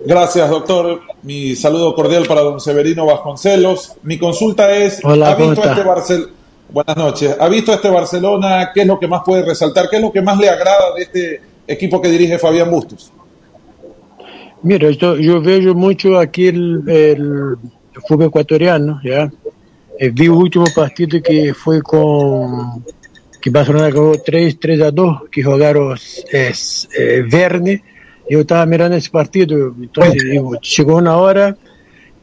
Gracias, 0.06 0.50
doctor. 0.50 1.02
Mi 1.24 1.56
saludo 1.56 1.94
cordial 1.94 2.26
para 2.28 2.42
don 2.42 2.60
Severino 2.60 3.06
Vasconcelos. 3.06 3.98
Mi 4.04 4.18
consulta 4.18 4.72
es, 4.72 5.02
Hola, 5.04 5.32
¿ha 5.32 5.36
visto 5.36 5.64
este 5.64 5.84
Barcelona? 5.84 6.34
Buenas 6.72 6.98
noches. 6.98 7.36
¿Ha 7.40 7.50
visto 7.50 7.74
este 7.74 7.90
Barcelona? 7.90 8.72
¿Qué 8.74 8.82
es 8.82 8.88
lo 8.88 9.00
que 9.00 9.08
más 9.08 9.24
puede 9.26 9.44
resaltar? 9.44 9.90
¿Qué 9.90 9.96
es 9.96 10.02
lo 10.02 10.12
que 10.12 10.22
más 10.22 10.38
le 10.38 10.50
agrada 10.50 10.94
de 10.96 11.02
este 11.02 11.42
equipo 11.68 12.00
que 12.00 12.10
dirige 12.10 12.38
Fabián 12.38 12.70
Bustos? 12.70 13.12
Mira, 14.62 14.92
yo, 14.92 15.18
yo 15.18 15.42
veo 15.42 15.74
mucho 15.74 16.18
aquí 16.18 16.48
el, 16.48 16.84
el, 16.88 17.58
fútbol 18.08 18.28
ecuatoriano, 18.28 19.00
¿ya? 19.04 19.32
Eh, 19.98 20.10
vi 20.10 20.26
el 20.26 20.32
último 20.32 20.66
partido 20.76 21.22
que 21.22 21.54
fue 21.54 21.82
con 21.82 22.84
que 23.42 23.50
Barcelona 23.50 23.90
ganó 23.90 24.12
3, 24.14 24.60
3 24.60 24.82
a 24.82 24.92
2, 24.92 25.30
que 25.32 25.44
jugaron 25.44 25.98
eh, 26.32 26.52
eh, 26.98 27.24
Verne. 27.26 27.84
Eu 28.30 28.42
estava 28.42 28.66
mirando 28.66 28.96
esse 28.96 29.10
partido, 29.10 29.76
então 29.82 30.04
chegou 30.62 31.00
uma 31.00 31.16
hora 31.16 31.58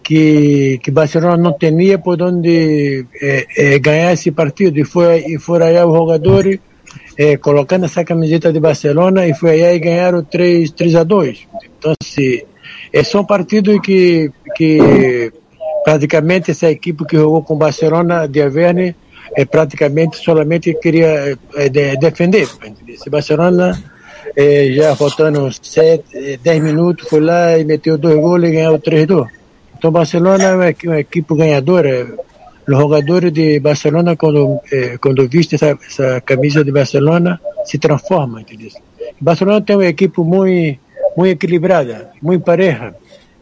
que, 0.05 0.79
que 0.81 0.91
Barcelona 0.93 1.37
não 1.37 1.59
tinha 1.59 1.99
por 1.99 2.23
onde 2.23 3.05
ganhar 3.81 4.13
esse 4.13 4.31
partido 4.31 4.79
e 4.79 4.85
foi 4.85 5.25
e 5.27 5.37
foram 5.37 5.67
aí 5.67 5.77
os 5.85 5.93
jogadores 5.93 6.61
eh, 7.17 7.37
colocando 7.37 7.85
essa 7.85 8.05
camiseta 8.05 8.53
de 8.53 8.61
Barcelona 8.61 9.27
e 9.27 9.35
foi 9.35 9.63
aí 9.63 9.77
e 9.77 9.79
ganharam 9.79 10.23
3, 10.23 10.71
3 10.71 10.95
a 10.97 11.05
2. 11.05 11.47
Então, 11.79 11.95
se, 12.03 12.47
é 12.93 13.03
só 13.03 13.21
um 13.21 13.25
partido 13.25 13.81
que, 13.81 14.31
que 14.57 15.33
praticamente 15.85 16.51
essa 16.51 16.71
equipe 16.71 17.05
que 17.05 17.17
jogou 17.17 17.43
com 17.43 17.57
Barcelona 17.57 18.27
de 18.27 18.43
Averne 18.43 18.95
é, 19.37 19.45
praticamente 19.45 20.17
solamente 20.19 20.75
queria 20.75 21.39
é, 21.55 21.69
de, 21.69 21.97
defender. 21.97 22.49
Se 22.97 23.11
Barcelona 23.11 23.79
é, 24.37 24.73
já 24.73 24.97
faltando 24.97 25.51
7, 25.53 26.39
10 26.43 26.63
minutos 26.63 27.09
foi 27.09 27.21
lá 27.21 27.59
e 27.59 27.65
meteu 27.65 27.99
dois 27.99 28.17
gols 28.17 28.43
e 28.45 28.51
ganhou 28.51 28.79
3-2. 28.79 29.29
Então 29.77 29.91
Barcelona 29.91 30.45
é 30.45 30.55
uma, 30.55 30.75
uma 30.85 31.01
equipe 31.01 31.35
ganhadora 31.37 32.15
os 32.69 32.77
jogadores 32.77 33.33
de 33.33 33.61
Barcelona, 33.61 34.17
quando, 34.17 34.61
eh, 34.73 34.99
quando 35.01 35.29
viste 35.29 35.55
essa, 35.55 35.79
essa 35.87 36.21
camisa 36.21 36.65
de 36.65 36.73
Barcelona, 36.73 37.41
se 37.65 37.79
transformam, 37.79 38.41
entendeu? 38.41 38.71
Barcelona 39.21 39.61
tem 39.61 39.77
uma 39.77 39.87
equipe 39.87 40.21
muito, 40.21 40.79
muito 41.17 41.31
equilibrada, 41.31 42.11
muito 42.21 42.45
pareja. 42.45 42.95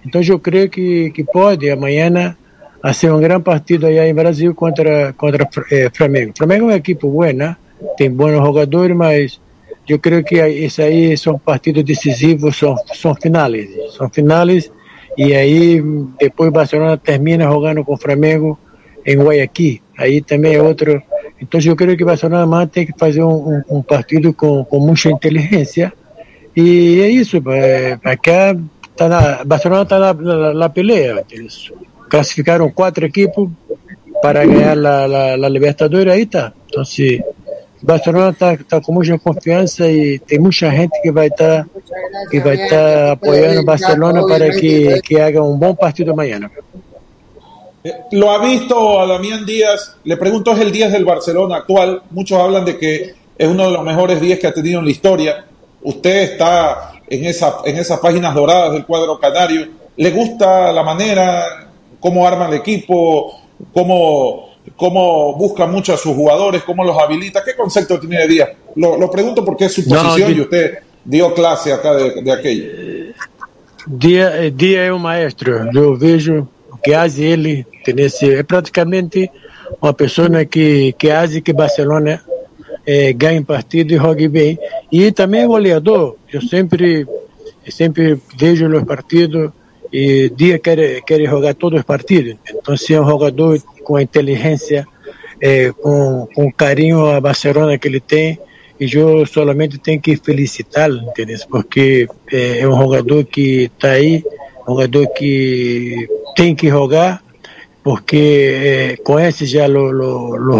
Então 0.04 0.20
eu 0.20 0.38
creio 0.38 0.68
que, 0.68 1.10
que 1.10 1.24
pode, 1.24 1.70
amanhã, 1.70 2.36
hacer 2.84 3.10
un 3.10 3.22
gran 3.22 3.42
partido 3.42 3.86
allá 3.86 4.06
en 4.06 4.14
Brasil 4.14 4.54
contra 4.54 5.14
contra 5.14 5.48
eh, 5.70 5.88
Flamengo. 5.90 6.34
Flamengo 6.36 6.68
es 6.68 6.74
un 6.74 6.78
equipo 6.78 7.08
bueno, 7.08 7.56
tem 7.96 8.14
buenos 8.14 8.44
jugadores, 8.44 8.94
mas 8.94 9.40
eu 9.88 9.98
creio 9.98 10.22
que 10.22 10.46
isso 10.46 10.82
aí 10.82 11.16
são 11.16 11.38
partidos 11.38 11.82
decisivos, 11.82 12.58
são, 12.58 12.76
são 12.92 13.14
finais, 13.14 13.70
são 13.96 14.10
finais 14.10 14.70
e 15.16 15.34
aí 15.34 15.82
depois 16.20 16.52
Barcelona 16.52 16.98
termina 16.98 17.44
jogando 17.44 17.82
com 17.84 17.94
o 17.94 17.98
Flamengo 17.98 18.58
em 19.06 19.16
Guayaquil, 19.16 19.80
aí 19.98 20.20
também 20.20 20.54
é 20.54 20.62
outro. 20.62 21.02
Então 21.40 21.60
eu 21.60 21.76
creio 21.76 21.96
que 21.96 22.04
Barcelona 22.04 22.66
tem 22.66 22.86
que 22.86 22.98
fazer 22.98 23.22
um, 23.22 23.62
um, 23.68 23.78
um 23.78 23.82
partido 23.82 24.32
com, 24.32 24.64
com 24.64 24.78
muita 24.78 25.10
inteligência 25.10 25.92
e 26.56 27.00
é 27.00 27.08
isso, 27.08 27.42
é, 27.50 27.98
tá 28.96 29.08
na, 29.08 29.44
Barcelona 29.44 29.82
está 29.82 29.98
na, 29.98 30.14
na, 30.14 30.54
na 30.54 30.68
peleia, 30.68 31.24
eles 31.30 31.72
classificaram 32.08 32.70
quatro 32.70 33.04
equipes 33.06 33.48
para 34.22 34.46
ganhar 34.46 34.78
a, 34.78 35.48
Libertadores, 35.48 36.12
aí 36.12 36.26
tá. 36.26 36.52
Então 36.68 36.84
se 36.84 37.20
Barcelona 37.82 38.30
está 38.30 38.56
tá 38.56 38.80
com 38.80 38.92
muita 38.92 39.18
confiança 39.18 39.90
e 39.90 40.20
tem 40.20 40.38
muita 40.38 40.70
gente 40.70 41.02
que 41.02 41.10
vai 41.10 41.26
estar 41.26 41.64
tá, 41.64 41.70
que 42.30 42.38
vai 42.38 42.54
estar 42.54 42.68
tá 42.68 43.12
apoiando 43.12 43.60
o 43.60 43.64
Barcelona 43.64 44.24
para 44.24 44.50
que, 44.50 45.02
que 45.02 45.20
haga 45.20 45.42
un 45.42 45.58
buen 45.58 45.74
partido 45.74 46.12
amanhã. 46.12 46.48
Eh, 47.84 47.92
lo 48.12 48.30
ha 48.30 48.38
visto 48.38 48.98
a 48.98 49.06
Damián 49.06 49.44
Díaz, 49.44 49.96
le 50.04 50.16
pregunto, 50.16 50.52
es 50.52 50.60
el 50.60 50.72
10 50.72 50.92
del 50.92 51.04
Barcelona 51.04 51.56
actual, 51.56 52.02
muchos 52.10 52.38
hablan 52.38 52.64
de 52.64 52.78
que 52.78 53.14
es 53.36 53.48
uno 53.48 53.66
de 53.66 53.72
los 53.72 53.84
mejores 53.84 54.20
10 54.20 54.38
que 54.38 54.46
ha 54.46 54.54
tenido 54.54 54.78
en 54.80 54.86
la 54.86 54.90
historia, 54.90 55.44
usted 55.82 56.22
está 56.22 56.92
en, 57.06 57.24
esa, 57.26 57.58
en 57.64 57.76
esas 57.76 58.00
páginas 58.00 58.34
doradas 58.34 58.72
del 58.72 58.86
cuadro 58.86 59.18
canario, 59.20 59.68
¿le 59.96 60.10
gusta 60.10 60.72
la 60.72 60.82
manera, 60.82 61.68
cómo 62.00 62.26
arma 62.26 62.48
el 62.48 62.54
equipo, 62.54 63.40
cómo 63.72 64.54
cómo 64.76 65.34
busca 65.36 65.66
mucho 65.66 65.92
a 65.92 65.96
sus 65.96 66.14
jugadores, 66.14 66.62
cómo 66.62 66.84
los 66.84 66.96
habilita. 66.98 67.44
¿Qué 67.44 67.54
concepto 67.54 68.00
tiene 68.00 68.20
de 68.20 68.28
Díaz? 68.28 68.48
Lo, 68.76 68.96
lo 68.96 69.10
pregunto 69.10 69.44
porque 69.44 69.66
es 69.66 69.72
su 69.74 69.86
posición 69.86 70.30
no, 70.30 70.36
y 70.36 70.40
usted 70.40 70.78
dio 71.04 71.34
clase 71.34 71.72
acá 71.72 71.94
de, 71.94 72.22
de 72.22 72.32
aquello. 72.32 72.64
Díaz, 73.86 74.32
eh, 74.36 74.50
Díaz 74.50 74.88
é 74.88 74.92
um 74.92 74.98
maestro. 74.98 75.70
Eu 75.74 75.96
vejo 75.96 76.48
que 76.84 76.92
faz 76.92 77.18
ele. 77.18 77.66
É 78.22 78.42
praticamente 78.42 79.30
uma 79.80 79.94
pessoa 79.94 80.44
que, 80.44 80.92
que 80.92 81.08
faz 81.08 81.40
que 81.40 81.52
Barcelona 81.52 82.20
é, 82.86 83.12
ganhe 83.12 83.42
partido 83.42 83.94
e 83.94 83.96
jogue 83.96 84.28
bem. 84.28 84.58
E 84.92 85.10
também 85.10 85.42
é 85.42 85.46
goleador. 85.46 86.16
Eu 86.32 86.42
sempre, 86.42 87.06
sempre 87.68 88.18
vejo 88.38 88.68
os 88.68 88.84
partidos 88.84 89.50
e 89.92 90.28
Díaz 90.30 90.60
quer, 90.60 91.00
quer 91.02 91.24
jogar 91.24 91.54
todos 91.54 91.78
os 91.78 91.84
partidos. 91.84 92.36
Então, 92.50 92.76
se 92.76 92.94
é 92.94 93.00
um 93.00 93.06
jogador 93.06 93.60
com 93.84 93.98
inteligência, 93.98 94.86
é, 95.40 95.70
com, 95.70 96.28
com 96.34 96.46
o 96.46 96.52
carinho 96.52 97.06
a 97.06 97.20
Barcelona 97.20 97.78
que 97.78 97.86
ele 97.86 98.00
tem, 98.00 98.38
e 98.80 98.92
eu 98.92 99.24
solamente 99.24 99.78
tenho 99.78 100.00
que 100.00 100.16
felicitá-lo? 100.16 101.00
Porque 101.48 102.08
é, 102.32 102.60
é, 102.60 102.68
um 102.68 102.76
jogador 102.76 103.24
que 103.24 103.70
está 103.72 103.92
aí, 103.92 104.24
jogador 104.66 105.06
que 105.14 106.08
tem 106.36 106.54
que 106.54 106.68
jogar, 106.68 107.22
porque 107.82 108.96
é, 108.96 108.96
conhece 108.96 109.46
já 109.46 109.66
os 109.68 109.92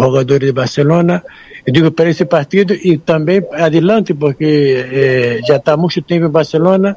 jogadores 0.01 0.47
de 0.47 0.53
Barcelona. 0.53 1.23
Eu 1.65 1.73
digo 1.73 1.91
para 1.91 2.09
esse 2.09 2.25
partido 2.25 2.73
e 2.73 2.97
também 2.97 3.41
adiante, 3.51 4.13
porque 4.13 4.85
é, 4.91 5.39
já 5.47 5.57
está 5.57 5.75
muito 5.75 6.01
tempo 6.01 6.25
em 6.25 6.29
Barcelona 6.29 6.95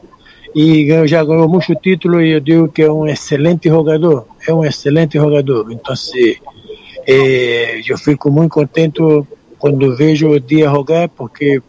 e 0.55 0.89
já 1.07 1.25
ganhou 1.25 1.49
muito 1.49 1.75
título 1.77 2.21
e 2.21 2.33
eu 2.33 2.41
digo 2.41 2.69
que 2.69 2.83
é 2.83 2.91
um 2.91 3.07
excelente 3.07 3.69
jogador, 3.69 4.27
é 4.47 4.53
um 4.53 4.65
excelente 4.65 5.19
jogador. 5.19 5.71
Então, 5.71 5.95
se, 5.95 6.41
eh, 7.07 7.81
eu 7.87 7.97
fico 7.97 8.31
muito 8.31 8.53
contente 8.53 9.01
quando 9.59 9.97
vejo 9.97 10.29
o 10.29 10.41
dia 10.41 10.69
jogar, 10.69 11.09
porque 11.09 11.63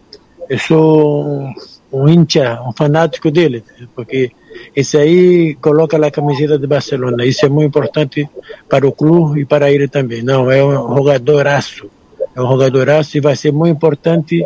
eu 0.50 0.60
sou 0.60 1.25
um, 1.25 1.54
um 1.91 2.10
hincha, 2.10 2.62
um 2.67 2.73
fanático 2.73 3.32
dele, 3.32 3.63
porque 3.95 4.32
esse 4.76 4.98
aí 4.98 5.56
coloca 5.56 5.98
a 5.98 6.12
camiseta 6.12 6.58
de 6.58 6.67
Barcelona. 6.67 7.26
Isso 7.26 7.45
é 7.45 7.50
muito 7.50 7.67
importante 7.67 8.28
para 8.67 8.88
o 8.88 8.91
clube 8.91 9.41
e 9.41 9.45
para 9.45 9.72
ele 9.72 9.88
também. 9.88 10.22
Não, 10.22 10.52
é 10.52 10.63
um 10.63 10.95
jogadoraço. 10.95 11.89
É 12.36 12.41
um 12.41 12.48
jogadoraço 12.48 13.17
e 13.17 13.22
vai 13.22 13.36
ser 13.36 13.52
muito 13.52 13.76
importante 13.76 14.43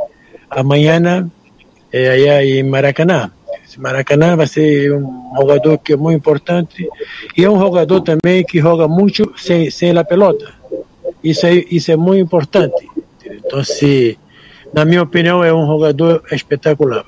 amanhã 0.50 1.30
é, 1.92 2.10
aí 2.10 2.60
em 2.60 2.64
Maracanã. 2.64 3.32
Maracanã 3.78 4.36
vai 4.36 4.48
ser 4.48 4.94
um 4.94 5.34
jogador 5.36 5.78
que 5.80 5.94
é 5.94 5.96
muito 5.96 6.18
importante 6.18 6.88
e 7.36 7.44
é 7.44 7.50
um 7.50 7.60
jogador 7.60 8.02
também 8.02 8.44
que 8.44 8.60
joga 8.60 8.88
muito 8.88 9.34
sem, 9.38 9.70
sem 9.70 9.98
a 9.98 10.04
pelota. 10.04 10.54
Isso 11.24 11.46
é, 11.46 11.54
isso 11.54 11.92
é 11.92 11.96
muito 11.96 12.22
importante. 12.22 12.88
Então, 13.26 13.64
se, 13.64 14.18
na 14.74 14.86
minha 14.86 15.02
opinião, 15.02 15.44
é 15.44 15.54
um 15.54 15.66
jogador 15.66 16.24
espetacular. 16.32 17.06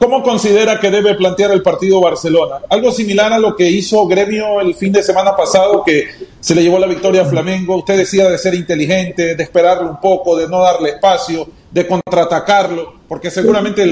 ¿Cómo 0.00 0.22
considera 0.22 0.80
que 0.80 0.90
debe 0.90 1.14
plantear 1.14 1.50
el 1.50 1.60
partido 1.60 2.00
Barcelona? 2.00 2.60
Algo 2.70 2.90
similar 2.90 3.34
a 3.34 3.38
lo 3.38 3.54
que 3.54 3.68
hizo 3.68 4.06
Gremio 4.06 4.58
el 4.58 4.74
fin 4.74 4.90
de 4.90 5.02
semana 5.02 5.36
pasado, 5.36 5.84
que 5.84 6.08
se 6.40 6.54
le 6.54 6.62
llevó 6.62 6.78
la 6.78 6.86
victoria 6.86 7.20
a 7.20 7.26
Flamengo. 7.26 7.76
Usted 7.76 7.98
decía 7.98 8.26
de 8.30 8.38
ser 8.38 8.54
inteligente, 8.54 9.36
de 9.36 9.42
esperarlo 9.42 9.90
un 9.90 10.00
poco, 10.00 10.38
de 10.38 10.48
no 10.48 10.62
darle 10.62 10.92
espacio, 10.92 11.46
de 11.70 11.86
contraatacarlo, 11.86 12.94
porque 13.06 13.30
seguramente 13.30 13.82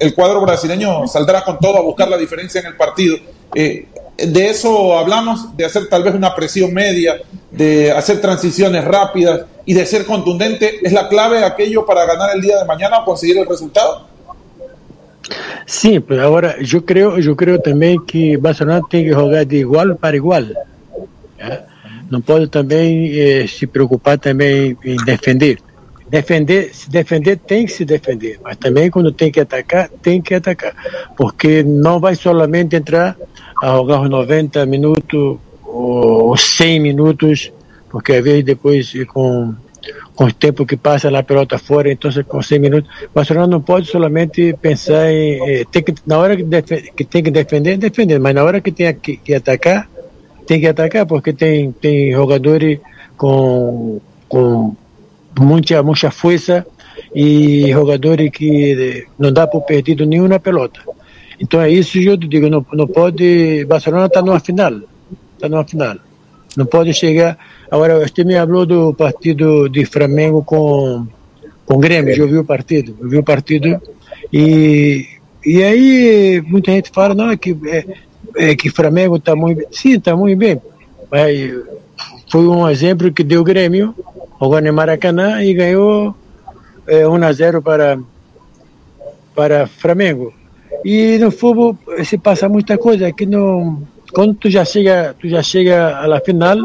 el, 0.00 0.14
cuadro 0.16 0.40
brasileño 0.40 1.06
saldrá 1.06 1.44
con 1.44 1.60
todo 1.60 1.76
a 1.78 1.82
buscar 1.82 2.08
la 2.08 2.18
diferencia 2.18 2.60
en 2.60 2.66
el 2.66 2.76
partido. 2.76 3.16
Eh, 3.54 3.86
de 4.16 4.50
eso 4.50 4.98
hablamos, 4.98 5.56
de 5.56 5.64
hacer 5.64 5.88
tal 5.88 6.02
vez 6.02 6.16
una 6.16 6.34
presión 6.34 6.74
media, 6.74 7.20
de 7.52 7.92
hacer 7.92 8.20
transiciones 8.20 8.84
rápidas 8.84 9.42
y 9.64 9.74
de 9.74 9.86
ser 9.86 10.06
contundente. 10.06 10.80
¿Es 10.82 10.92
la 10.92 11.08
clave 11.08 11.44
aquello 11.44 11.86
para 11.86 12.04
ganar 12.04 12.30
el 12.34 12.42
día 12.42 12.58
de 12.58 12.64
mañana 12.64 12.98
o 12.98 13.04
conseguir 13.04 13.38
el 13.38 13.46
resultado? 13.46 14.15
Sim, 15.66 16.02
agora 16.22 16.56
eu 16.60 16.82
creio, 16.82 17.18
eu 17.18 17.36
creio 17.36 17.60
também 17.60 18.00
que 18.04 18.36
Barcelona 18.36 18.82
tem 18.88 19.04
que 19.04 19.12
jogar 19.12 19.44
de 19.44 19.56
igual 19.56 19.94
para 19.96 20.16
igual. 20.16 20.42
Né? 21.38 21.60
Não 22.10 22.20
pode 22.20 22.48
também 22.48 23.18
eh, 23.18 23.46
se 23.46 23.66
preocupar 23.66 24.18
também 24.18 24.76
em 24.84 24.96
defender. 25.04 25.58
Defender, 26.08 26.72
se 26.72 26.88
defender 26.88 27.36
tem 27.36 27.66
que 27.66 27.72
se 27.72 27.84
defender, 27.84 28.38
mas 28.42 28.56
também 28.56 28.88
quando 28.88 29.10
tem 29.10 29.32
que 29.32 29.40
atacar, 29.40 29.88
tem 30.00 30.22
que 30.22 30.34
atacar, 30.34 30.72
porque 31.16 31.64
não 31.64 31.98
vai 31.98 32.14
solamente 32.14 32.76
entrar 32.76 33.16
a 33.60 33.66
jogar 33.72 34.02
os 34.02 34.08
90 34.08 34.64
minutos 34.66 35.38
ou 35.64 36.36
100 36.36 36.78
minutos, 36.78 37.52
porque 37.90 38.12
às 38.12 38.22
vezes 38.22 38.44
depois 38.44 38.92
com 39.08 39.52
com 40.16 40.24
o 40.24 40.32
tempo 40.32 40.64
que 40.64 40.76
passa 40.78 41.10
na 41.10 41.22
pelota 41.22 41.58
fora, 41.58 41.92
então 41.92 42.10
com 42.24 42.40
100 42.40 42.58
minutos. 42.58 42.90
Barcelona 43.14 43.46
não 43.46 43.60
pode 43.60 43.86
solamente 43.86 44.56
pensar 44.60 45.12
em. 45.12 45.60
Eh, 45.60 45.64
tem 45.70 45.82
que, 45.82 45.94
na 46.06 46.18
hora 46.18 46.34
que, 46.34 46.42
que, 46.96 47.04
tem 47.04 47.22
que 47.22 47.30
defender, 47.30 47.76
defender, 47.76 48.18
mas 48.18 48.34
na 48.34 48.42
hora 48.42 48.60
que 48.62 48.72
tem 48.72 48.92
que, 48.94 49.18
que, 49.18 49.34
atacar, 49.34 49.86
tem 50.46 50.58
que 50.58 50.66
atacar, 50.66 51.04
porque 51.04 51.34
tem, 51.34 51.70
tem 51.70 52.12
jogadores 52.12 52.78
com, 53.18 54.00
com 54.26 54.74
muita, 55.38 55.82
muita 55.82 56.10
força 56.10 56.66
e 57.14 57.70
jogadores 57.70 58.30
que 58.30 59.06
não 59.18 59.30
dá 59.30 59.46
por 59.46 59.62
perdido 59.62 60.06
nenhum 60.06 60.28
na 60.28 60.40
pelota. 60.40 60.80
Então 61.38 61.60
é 61.60 61.70
isso 61.70 61.92
que 61.92 62.06
eu 62.06 62.16
digo, 62.16 62.48
não, 62.48 62.64
não 62.72 62.86
pode. 62.86 63.66
Barcelona 63.66 64.06
está 64.06 64.22
numa 64.22 64.40
final. 64.40 64.72
Está 65.34 65.46
numa 65.46 65.64
final. 65.64 66.05
Não 66.56 66.64
pode 66.64 66.92
chegar 66.94 67.38
Agora, 67.70 67.98
você 67.98 68.22
me 68.22 68.34
falou 68.34 68.64
do 68.64 68.94
partido 68.94 69.68
de 69.68 69.84
Flamengo 69.84 70.42
com, 70.44 71.06
com 71.64 71.78
Grêmio, 71.78 72.14
eu 72.14 72.28
vi 72.28 72.38
o 72.38 72.44
partido, 72.44 72.96
eu 73.00 73.08
vi 73.08 73.18
o 73.18 73.24
partido 73.24 73.80
e, 74.32 75.04
e 75.44 75.62
aí 75.64 76.42
muita 76.46 76.70
gente 76.70 76.90
fala, 76.90 77.14
não, 77.14 77.30
é 77.30 77.36
que, 77.36 77.56
é, 77.66 77.84
é 78.36 78.54
que 78.54 78.70
Flamengo 78.70 79.16
está 79.16 79.34
muito 79.34 79.58
bem. 79.58 79.66
Sim, 79.72 79.96
está 79.96 80.14
muito 80.14 80.38
bem, 80.38 80.60
mas 81.10 81.54
foi 82.30 82.46
um 82.46 82.68
exemplo 82.68 83.12
que 83.12 83.24
deu 83.24 83.42
Grêmio, 83.42 83.94
jogando 84.40 84.68
em 84.68 84.72
Maracanã 84.72 85.42
e 85.42 85.52
ganhou 85.52 86.14
é, 86.86 87.06
1 87.06 87.24
a 87.24 87.32
0 87.32 87.62
para, 87.62 87.98
para 89.34 89.66
Flamengo. 89.66 90.32
E 90.84 91.18
no 91.18 91.32
futebol 91.32 91.76
se 92.04 92.16
passa 92.16 92.48
muita 92.48 92.78
coisa, 92.78 93.10
que 93.10 93.26
no, 93.26 93.82
quando 94.16 94.32
tu 94.32 94.48
já 94.48 94.64
chega, 94.64 95.14
tu 95.20 95.28
já 95.28 95.42
chega 95.42 95.98
à 95.98 96.20
final, 96.22 96.56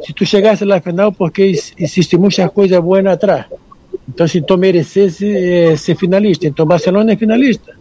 se 0.00 0.12
tu 0.12 0.24
chegasse 0.24 0.64
lá 0.64 0.80
final, 0.80 1.10
porque 1.10 1.42
existe 1.76 2.16
muita 2.16 2.48
coisa 2.48 2.80
boa 2.80 3.00
atrás. 3.10 3.46
Então, 4.08 4.28
se 4.28 4.40
tu 4.40 4.56
merecesse 4.56 5.26
é, 5.26 5.74
ser 5.74 5.96
finalista, 5.96 6.46
então 6.46 6.64
Barcelona 6.64 7.14
é 7.14 7.16
finalista. 7.16 7.74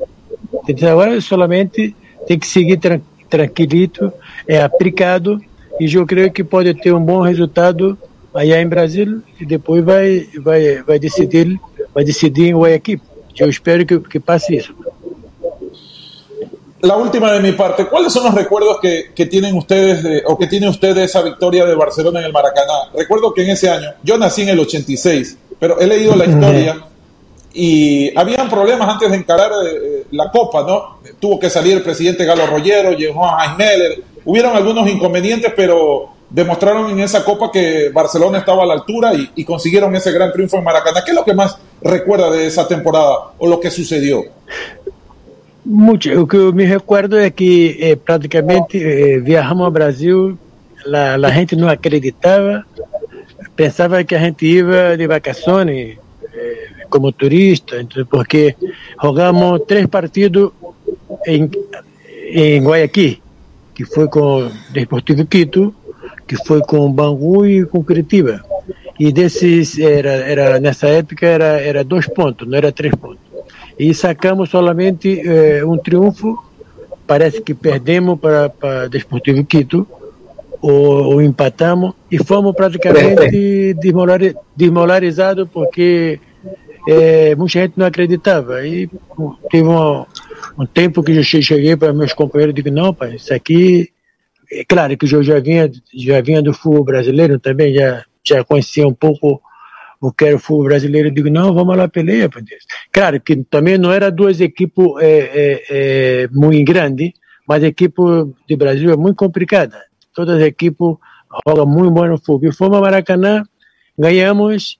Então, 0.67 0.89
agora 0.89 1.21
solamente 1.21 1.95
tem 2.25 2.39
que 2.39 2.47
seguir 2.47 2.77
tra 2.77 2.99
tranquilito, 3.29 4.11
é 4.47 4.63
aplicado, 4.63 5.39
e 5.79 5.93
eu 5.93 6.07
creio 6.07 6.31
que 6.31 6.43
pode 6.43 6.73
ter 6.73 6.91
um 6.91 7.05
bom 7.05 7.21
resultado 7.21 7.95
aí 8.33 8.51
em 8.51 8.67
Brasil 8.67 9.21
e 9.39 9.45
depois 9.45 9.83
vai 9.83 10.27
vai 10.41 10.81
vai 10.81 10.97
decidir 10.97 11.59
vai 11.93 12.03
decidir 12.03 12.47
em 12.47 12.57
Guayaquil. 12.57 12.99
Eu 13.37 13.47
espero 13.47 13.85
que, 13.85 13.99
que 13.99 14.19
passe 14.19 14.55
isso. 14.55 14.73
La 16.83 16.97
última 16.97 17.31
de 17.31 17.39
mi 17.39 17.53
parte, 17.53 17.85
¿cuáles 17.85 18.11
son 18.11 18.25
los 18.25 18.33
recuerdos 18.35 18.77
que, 18.81 19.11
que 19.15 19.25
tienen 19.25 19.55
ustedes 19.55 20.03
de- 20.03 20.21
o 20.25 20.37
que 20.37 20.47
tiene 20.47 20.67
usted 20.67 20.93
de 20.93 21.05
esa 21.05 21.21
victoria 21.21 21.63
de 21.65 21.75
Barcelona 21.75 22.19
en 22.19 22.25
el 22.25 22.33
Maracaná? 22.33 22.73
Recuerdo 22.93 23.33
que 23.33 23.43
en 23.43 23.51
ese 23.51 23.69
año, 23.69 23.89
yo 24.03 24.17
nací 24.17 24.41
en 24.41 24.49
el 24.49 24.59
86, 24.59 25.37
pero 25.59 25.79
he 25.79 25.87
leído 25.87 26.13
la 26.15 26.25
historia 26.25 26.83
y 27.53 28.17
habían 28.19 28.49
problemas 28.49 28.89
antes 28.89 29.09
de 29.09 29.15
encarar 29.15 29.51
eh, 29.65 30.03
la 30.11 30.29
Copa, 30.29 30.63
¿no? 30.63 30.97
Tuvo 31.21 31.39
que 31.39 31.49
salir 31.49 31.71
el 31.73 31.83
presidente 31.83 32.25
Galo 32.25 32.47
Rollero, 32.47 32.91
llegó 32.91 33.25
a 33.25 33.39
Jaime 33.39 33.65
Meller, 33.65 34.03
hubieron 34.25 34.53
algunos 34.53 34.89
inconvenientes, 34.89 35.53
pero 35.55 36.09
demostraron 36.29 36.89
en 36.91 36.99
esa 36.99 37.23
Copa 37.23 37.49
que 37.49 37.91
Barcelona 37.93 38.39
estaba 38.39 38.63
a 38.63 38.65
la 38.65 38.73
altura 38.73 39.13
y, 39.13 39.29
y 39.35 39.45
consiguieron 39.45 39.95
ese 39.95 40.11
gran 40.11 40.33
triunfo 40.33 40.57
en 40.57 40.65
Maracaná. 40.65 41.01
¿Qué 41.05 41.11
es 41.11 41.15
lo 41.15 41.23
que 41.23 41.33
más 41.33 41.55
recuerda 41.81 42.29
de 42.29 42.47
esa 42.47 42.67
temporada 42.67 43.31
o 43.37 43.47
lo 43.47 43.57
que 43.59 43.71
sucedió? 43.71 44.21
Muito, 45.65 46.11
o 46.19 46.27
que 46.27 46.35
eu 46.35 46.51
me 46.51 46.65
recordo 46.65 47.17
é 47.17 47.29
que 47.29 47.77
eh, 47.79 47.95
praticamente 47.95 48.77
eh, 48.77 49.19
viajamos 49.19 49.63
ao 49.63 49.71
Brasil, 49.71 50.37
lá, 50.85 51.15
a 51.15 51.31
gente 51.31 51.55
não 51.55 51.69
acreditava, 51.69 52.65
pensava 53.55 54.03
que 54.03 54.13
a 54.13 54.19
gente 54.19 54.45
ia 54.45 54.97
de 54.97 55.07
vacações 55.07 55.97
eh, 56.33 56.67
como 56.89 57.13
turista, 57.13 57.81
então, 57.81 58.05
porque 58.05 58.55
jogamos 59.01 59.61
três 59.65 59.85
partidos 59.87 60.51
em, 61.25 61.49
em 62.33 62.61
Guayaquil, 62.61 63.19
que 63.73 63.85
foi 63.85 64.09
com 64.09 64.47
o 64.47 64.51
Desportivo 64.71 65.25
Quito, 65.25 65.73
que 66.27 66.35
foi 66.45 66.59
com 66.61 66.91
Bangu 66.91 67.45
e 67.45 67.65
com 67.65 67.81
Curitiba. 67.81 68.43
E 68.99 69.13
desses, 69.13 69.79
era, 69.79 70.11
era, 70.11 70.59
nessa 70.59 70.87
época, 70.87 71.25
era, 71.25 71.59
era 71.61 71.83
dois 71.85 72.07
pontos, 72.07 72.47
não 72.47 72.57
era 72.57 72.71
três 72.71 72.93
pontos. 72.93 73.22
E 73.77 73.93
sacamos 73.93 74.49
solamente 74.49 75.21
eh, 75.25 75.63
um 75.65 75.77
triunfo, 75.77 76.37
parece 77.07 77.41
que 77.41 77.53
perdemos 77.53 78.19
para, 78.19 78.49
para 78.49 78.87
Desportivo 78.87 79.43
Quito, 79.43 79.87
ou, 80.61 81.13
ou 81.13 81.21
empatamos, 81.21 81.93
e 82.09 82.17
fomos 82.23 82.55
praticamente 82.55 83.73
desmolari- 83.73 84.35
desmolarizados 84.55 85.47
porque 85.51 86.19
eh, 86.87 87.35
muita 87.35 87.59
gente 87.59 87.73
não 87.75 87.85
acreditava. 87.85 88.65
E 88.65 88.89
teve 89.51 89.67
um, 89.67 90.05
um 90.57 90.65
tempo 90.65 91.03
que 91.03 91.11
eu 91.17 91.23
che- 91.23 91.41
cheguei 91.41 91.75
para 91.75 91.91
meus 91.91 92.13
companheiros 92.13 92.53
e 92.53 92.61
digo, 92.61 92.73
não, 92.73 92.93
pai, 92.93 93.15
isso 93.15 93.33
aqui 93.33 93.89
é 94.51 94.63
claro 94.63 94.95
que 94.95 95.05
eu 95.13 95.23
já 95.23 95.39
vinha, 95.39 95.69
já 95.93 96.21
vinha 96.21 96.41
do 96.41 96.53
futebol 96.53 96.83
brasileiro 96.85 97.39
também, 97.39 97.73
já, 97.73 98.03
já 98.23 98.43
conhecia 98.43 98.87
um 98.87 98.93
pouco 98.93 99.41
o 100.03 100.11
que 100.11 100.25
era 100.25 100.35
o 100.35 100.39
futebol 100.39 100.65
brasileiro. 100.65 101.07
Eu 101.07 101.13
digo, 101.13 101.29
não, 101.29 101.53
vamos 101.53 101.77
lá 101.77 101.87
peleia, 101.87 102.27
Deus. 102.27 102.65
Claro 102.91 103.21
que 103.21 103.37
também 103.45 103.77
não 103.77 103.89
era 103.89 104.11
duas 104.11 104.41
equipes 104.41 104.85
é, 104.99 105.07
é, 105.07 105.63
é, 105.69 106.27
muito 106.27 106.65
grandes, 106.65 107.13
mas 107.47 107.63
a 107.63 107.67
equipe 107.67 108.01
de 108.45 108.55
Brasil 108.57 108.91
é 108.91 108.97
muito 108.97 109.15
complicada. 109.15 109.81
Todas 110.13 110.41
as 110.41 110.43
equipes 110.43 110.97
jogam 111.47 111.65
muito 111.65 111.91
bom 111.91 112.05
no 112.05 112.17
futebol. 112.17 112.49
E 112.49 112.53
fomos 112.53 112.77
a 112.77 112.81
Maracanã, 112.81 113.43
ganhamos 113.97 114.77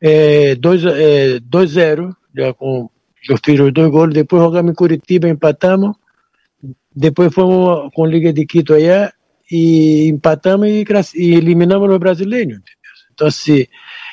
é, 0.00 0.56
2-0, 0.56 2.16
já 2.36 2.52
com 2.52 2.90
eu 3.28 3.38
fiz 3.42 3.58
os 3.58 3.72
dois 3.72 3.90
gols, 3.90 4.12
depois 4.12 4.42
jogamos 4.42 4.72
em 4.72 4.74
Curitiba, 4.74 5.28
empatamos, 5.28 5.96
depois 6.94 7.32
fomos 7.32 7.90
com 7.94 8.04
a 8.04 8.08
Liga 8.08 8.32
de 8.32 8.44
Quito 8.44 8.74
allá 8.74 9.12
e 9.50 10.08
empatamos 10.08 10.68
e, 10.68 10.84
e 11.14 11.34
eliminamos 11.34 11.88
os 11.88 11.98
brasileiros. 11.98 12.58
Então, 13.14 13.30
se, 13.30 13.70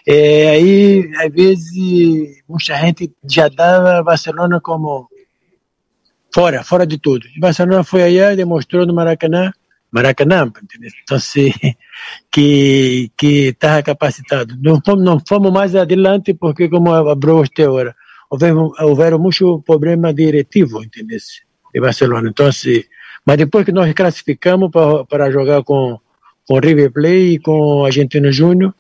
é, 0.08 0.50
aí, 0.50 1.12
às 1.18 1.32
vezes, 1.32 2.44
muita 2.48 2.76
gente 2.80 3.12
já 3.30 3.48
dava 3.50 4.04
Barcelona 4.04 4.60
como 4.62 5.10
fora, 6.34 6.64
fora 6.64 6.86
de 6.86 6.98
tudo. 6.98 7.26
E 7.36 7.40
Barcelona 7.40 7.84
foi 7.84 8.04
allá 8.04 8.34
e 8.34 8.38
demonstrou 8.38 8.86
no 8.86 8.94
Maracanã, 8.94 9.52
Maracanã? 9.92 10.52
Então, 11.04 11.20
se, 11.20 11.54
que 12.32 13.12
que 13.18 13.50
estava 13.50 13.84
capacitado. 13.84 14.56
Não 14.62 14.82
fomos, 14.84 15.04
não 15.04 15.22
fomos 15.28 15.52
mais 15.52 15.76
adiante 15.76 16.34
porque, 16.34 16.70
como 16.70 16.94
abriu 16.94 17.38
você 17.38 17.64
agora, 17.64 17.96
houveram, 18.30 18.72
houveram 18.80 19.20
muito 19.20 19.62
problema 19.66 20.14
diretivo? 20.14 20.82
De 20.82 21.80
Barcelona. 21.80 22.30
Então, 22.30 22.52
se, 22.52 22.86
mas 23.26 23.38
depois 23.38 23.66
que 23.66 23.72
nós 23.72 23.94
classificamos 23.94 24.72
para 25.08 25.32
jogar 25.32 25.64
com 25.64 26.00
com 26.48 26.60
River 26.60 26.92
Plate 26.92 27.34
e 27.34 27.40
com 27.40 27.86
Argentino 27.86 28.32
Júnior, 28.32 28.74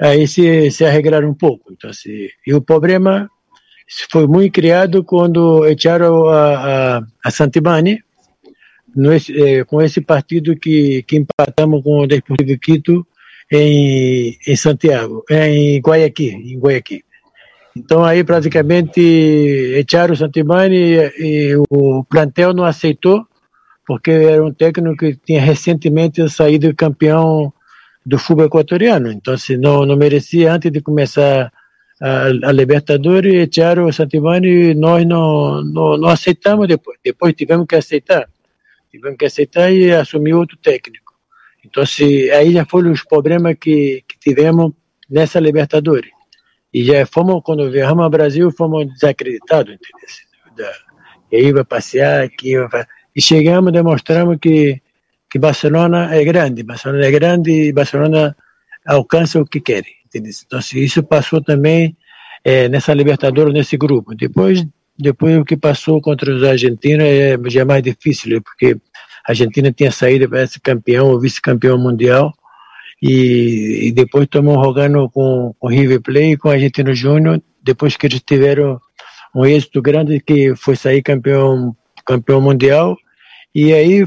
aí 0.00 0.26
se, 0.26 0.70
se 0.70 0.84
arreglaram 0.84 1.30
um 1.30 1.34
pouco. 1.34 1.72
Então, 1.72 1.92
se, 1.92 2.30
e 2.46 2.54
o 2.54 2.60
problema 2.60 3.30
foi 4.10 4.26
muito 4.26 4.52
criado 4.52 5.04
quando 5.04 5.64
echaram 5.66 6.26
a, 6.26 6.96
a, 6.98 7.02
a 7.24 7.30
Santibani, 7.30 8.00
no 8.94 9.12
eh, 9.12 9.64
com 9.66 9.82
esse 9.82 10.00
partido 10.00 10.56
que, 10.56 11.02
que 11.02 11.16
empatamos 11.16 11.82
com 11.82 12.00
o 12.00 12.06
Desportivo 12.06 12.58
Quito 12.58 13.06
em, 13.52 14.36
em 14.46 14.56
Santiago, 14.56 15.22
em 15.30 15.78
Guayaquil, 15.80 16.32
em 16.32 16.58
Guayaquil. 16.58 17.02
Então 17.76 18.02
aí 18.02 18.24
praticamente 18.24 19.00
echaram 19.00 20.14
o 20.14 20.16
Santibani 20.16 20.76
e, 20.76 21.12
e 21.18 21.56
o 21.70 22.02
plantel 22.04 22.54
não 22.54 22.64
aceitou, 22.64 23.26
porque 23.86 24.10
era 24.10 24.42
um 24.42 24.52
técnico 24.52 24.96
que 24.96 25.14
tinha 25.14 25.42
recentemente 25.42 26.28
saído 26.30 26.74
campeão 26.74 27.52
do 28.06 28.18
futebol 28.18 28.46
equatoriano. 28.46 29.10
Então, 29.10 29.36
se 29.36 29.56
não, 29.56 29.84
não 29.84 29.96
merecia 29.96 30.52
antes 30.52 30.70
de 30.70 30.80
começar 30.80 31.52
a, 32.00 32.26
a 32.26 32.52
Libertadores, 32.52 33.34
echaram 33.34 33.86
o 33.86 33.92
Santibani 33.92 34.70
e 34.70 34.74
nós 34.74 35.04
não, 35.04 35.64
não, 35.64 35.96
não 35.96 36.08
aceitamos 36.08 36.68
depois. 36.68 36.96
Depois 37.04 37.34
tivemos 37.34 37.66
que 37.66 37.74
aceitar. 37.74 38.28
Tivemos 38.92 39.18
que 39.18 39.26
aceitar 39.26 39.72
e 39.72 39.90
assumir 39.90 40.34
outro 40.34 40.56
técnico. 40.56 41.12
Então, 41.64 41.84
se, 41.84 42.30
aí 42.30 42.52
já 42.52 42.64
foram 42.64 42.92
os 42.92 43.02
problemas 43.02 43.56
que, 43.60 44.04
que 44.06 44.18
tivemos 44.20 44.72
nessa 45.10 45.40
Libertadores. 45.40 46.10
E 46.72 46.84
já 46.84 47.04
fomos, 47.06 47.42
quando 47.42 47.68
viajamos 47.70 48.04
ao 48.04 48.10
Brasil, 48.10 48.52
fomos 48.52 48.86
desacreditados, 48.92 49.74
entendeu? 49.74 50.08
Da, 50.56 50.72
que 51.28 51.40
ia 51.40 51.64
passear, 51.64 52.28
que 52.28 52.52
ia... 52.52 52.68
E 53.16 53.20
chegamos, 53.20 53.72
demonstramos 53.72 54.36
que, 54.40 54.80
que 55.30 55.38
Barcelona 55.38 56.14
é 56.14 56.24
grande, 56.24 56.62
Barcelona 56.62 57.04
é 57.04 57.10
grande 57.10 57.50
e 57.50 57.72
Barcelona 57.72 58.36
alcança 58.86 59.40
o 59.40 59.46
que 59.46 59.60
quer, 59.60 59.84
entendeu? 60.06 60.32
Então, 60.46 60.60
isso 60.74 61.02
passou 61.02 61.42
também 61.42 61.96
eh, 62.44 62.68
nessa 62.68 62.94
Libertadores, 62.94 63.52
nesse 63.52 63.76
grupo. 63.76 64.14
Depois, 64.14 64.64
depois 64.98 65.36
o 65.36 65.44
que 65.44 65.56
passou 65.56 66.00
contra 66.00 66.32
os 66.34 66.44
argentinos 66.44 67.04
é, 67.04 67.36
já 67.46 67.62
é 67.62 67.64
mais 67.64 67.82
difícil, 67.82 68.40
porque 68.40 68.76
a 69.26 69.32
Argentina 69.32 69.72
tinha 69.72 69.90
saído 69.90 70.28
para 70.28 70.46
ser 70.46 70.60
campeão 70.60 71.10
ou 71.10 71.20
vice-campeão 71.20 71.76
mundial, 71.76 72.32
e, 73.02 73.88
e 73.88 73.92
depois 73.92 74.24
estamos 74.24 74.54
jogando 74.54 75.10
com 75.10 75.54
o 75.60 75.68
River 75.68 76.00
Plate 76.00 76.32
e 76.32 76.36
com 76.36 76.48
o 76.48 76.52
Argentino 76.52 76.94
Júnior, 76.94 77.42
depois 77.62 77.96
que 77.96 78.06
eles 78.06 78.22
tiveram 78.24 78.80
um 79.34 79.44
êxito 79.44 79.82
grande 79.82 80.20
que 80.20 80.54
foi 80.56 80.76
sair 80.76 81.02
campeão 81.02 81.76
campeão 82.06 82.40
mundial 82.40 82.96
e 83.54 83.72
aí 83.72 84.04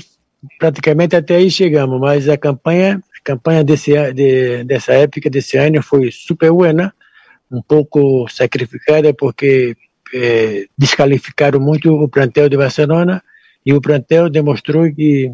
praticamente 0.58 1.16
até 1.16 1.36
aí 1.36 1.50
chegamos 1.50 2.00
mas 2.00 2.30
a 2.30 2.38
campanha 2.38 3.02
a 3.20 3.24
campanha 3.24 3.64
desse 3.64 3.92
de, 4.14 4.64
dessa 4.64 4.94
época 4.94 5.30
desse 5.30 5.58
ano 5.58 5.82
foi 5.82 6.12
super 6.12 6.52
buena 6.52 6.94
um 7.52 7.62
pouco 7.62 8.28
sacrificada 8.30 9.14
porque 9.14 9.76
eh, 10.14 10.68
descalificaram 10.78 11.60
muito 11.60 11.94
o 11.94 12.08
plantel 12.08 12.48
de 12.48 12.58
Barcelona 12.58 13.24
e 13.66 13.74
o 13.74 13.82
plantel 13.82 14.30
demonstrou 14.30 14.92
que 14.94 15.32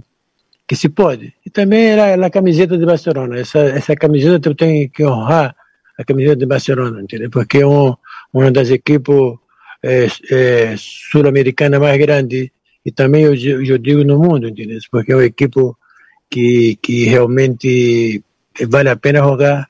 que 0.68 0.76
se 0.76 0.90
pode. 0.90 1.34
E 1.46 1.50
também 1.50 1.86
era 1.86 2.26
a 2.26 2.30
camiseta 2.30 2.78
de 2.78 2.86
Barcelona. 2.86 3.38
Essa, 3.40 3.60
essa 3.60 3.96
camiseta 3.96 4.50
eu 4.50 4.56
tenho 4.56 4.90
que 4.90 5.06
honrar 5.06 5.56
a 5.98 6.04
camiseta 6.04 6.36
de 6.36 6.46
Barcelona, 6.46 7.02
entendeu? 7.02 7.30
Porque 7.30 7.60
é 7.60 7.68
um, 7.68 7.96
uma 8.34 8.52
das 8.52 8.70
equipes 8.70 9.16
eh, 9.84 10.08
eh, 10.32 10.76
sul-americanas 10.78 11.80
mais 11.80 11.98
grandes 11.98 12.50
e 12.86 12.92
também 12.92 13.24
eu, 13.24 13.34
eu 13.34 13.78
digo 13.78 14.04
no 14.04 14.20
mundo, 14.20 14.48
entendeu? 14.48 14.80
Porque 14.92 15.12
é 15.12 15.16
uma 15.16 15.26
equipe 15.26 15.60
que, 16.30 16.78
que 16.82 17.06
realmente 17.06 18.24
vale 18.70 18.90
a 18.90 18.96
pena 18.96 19.20
jogar, 19.20 19.68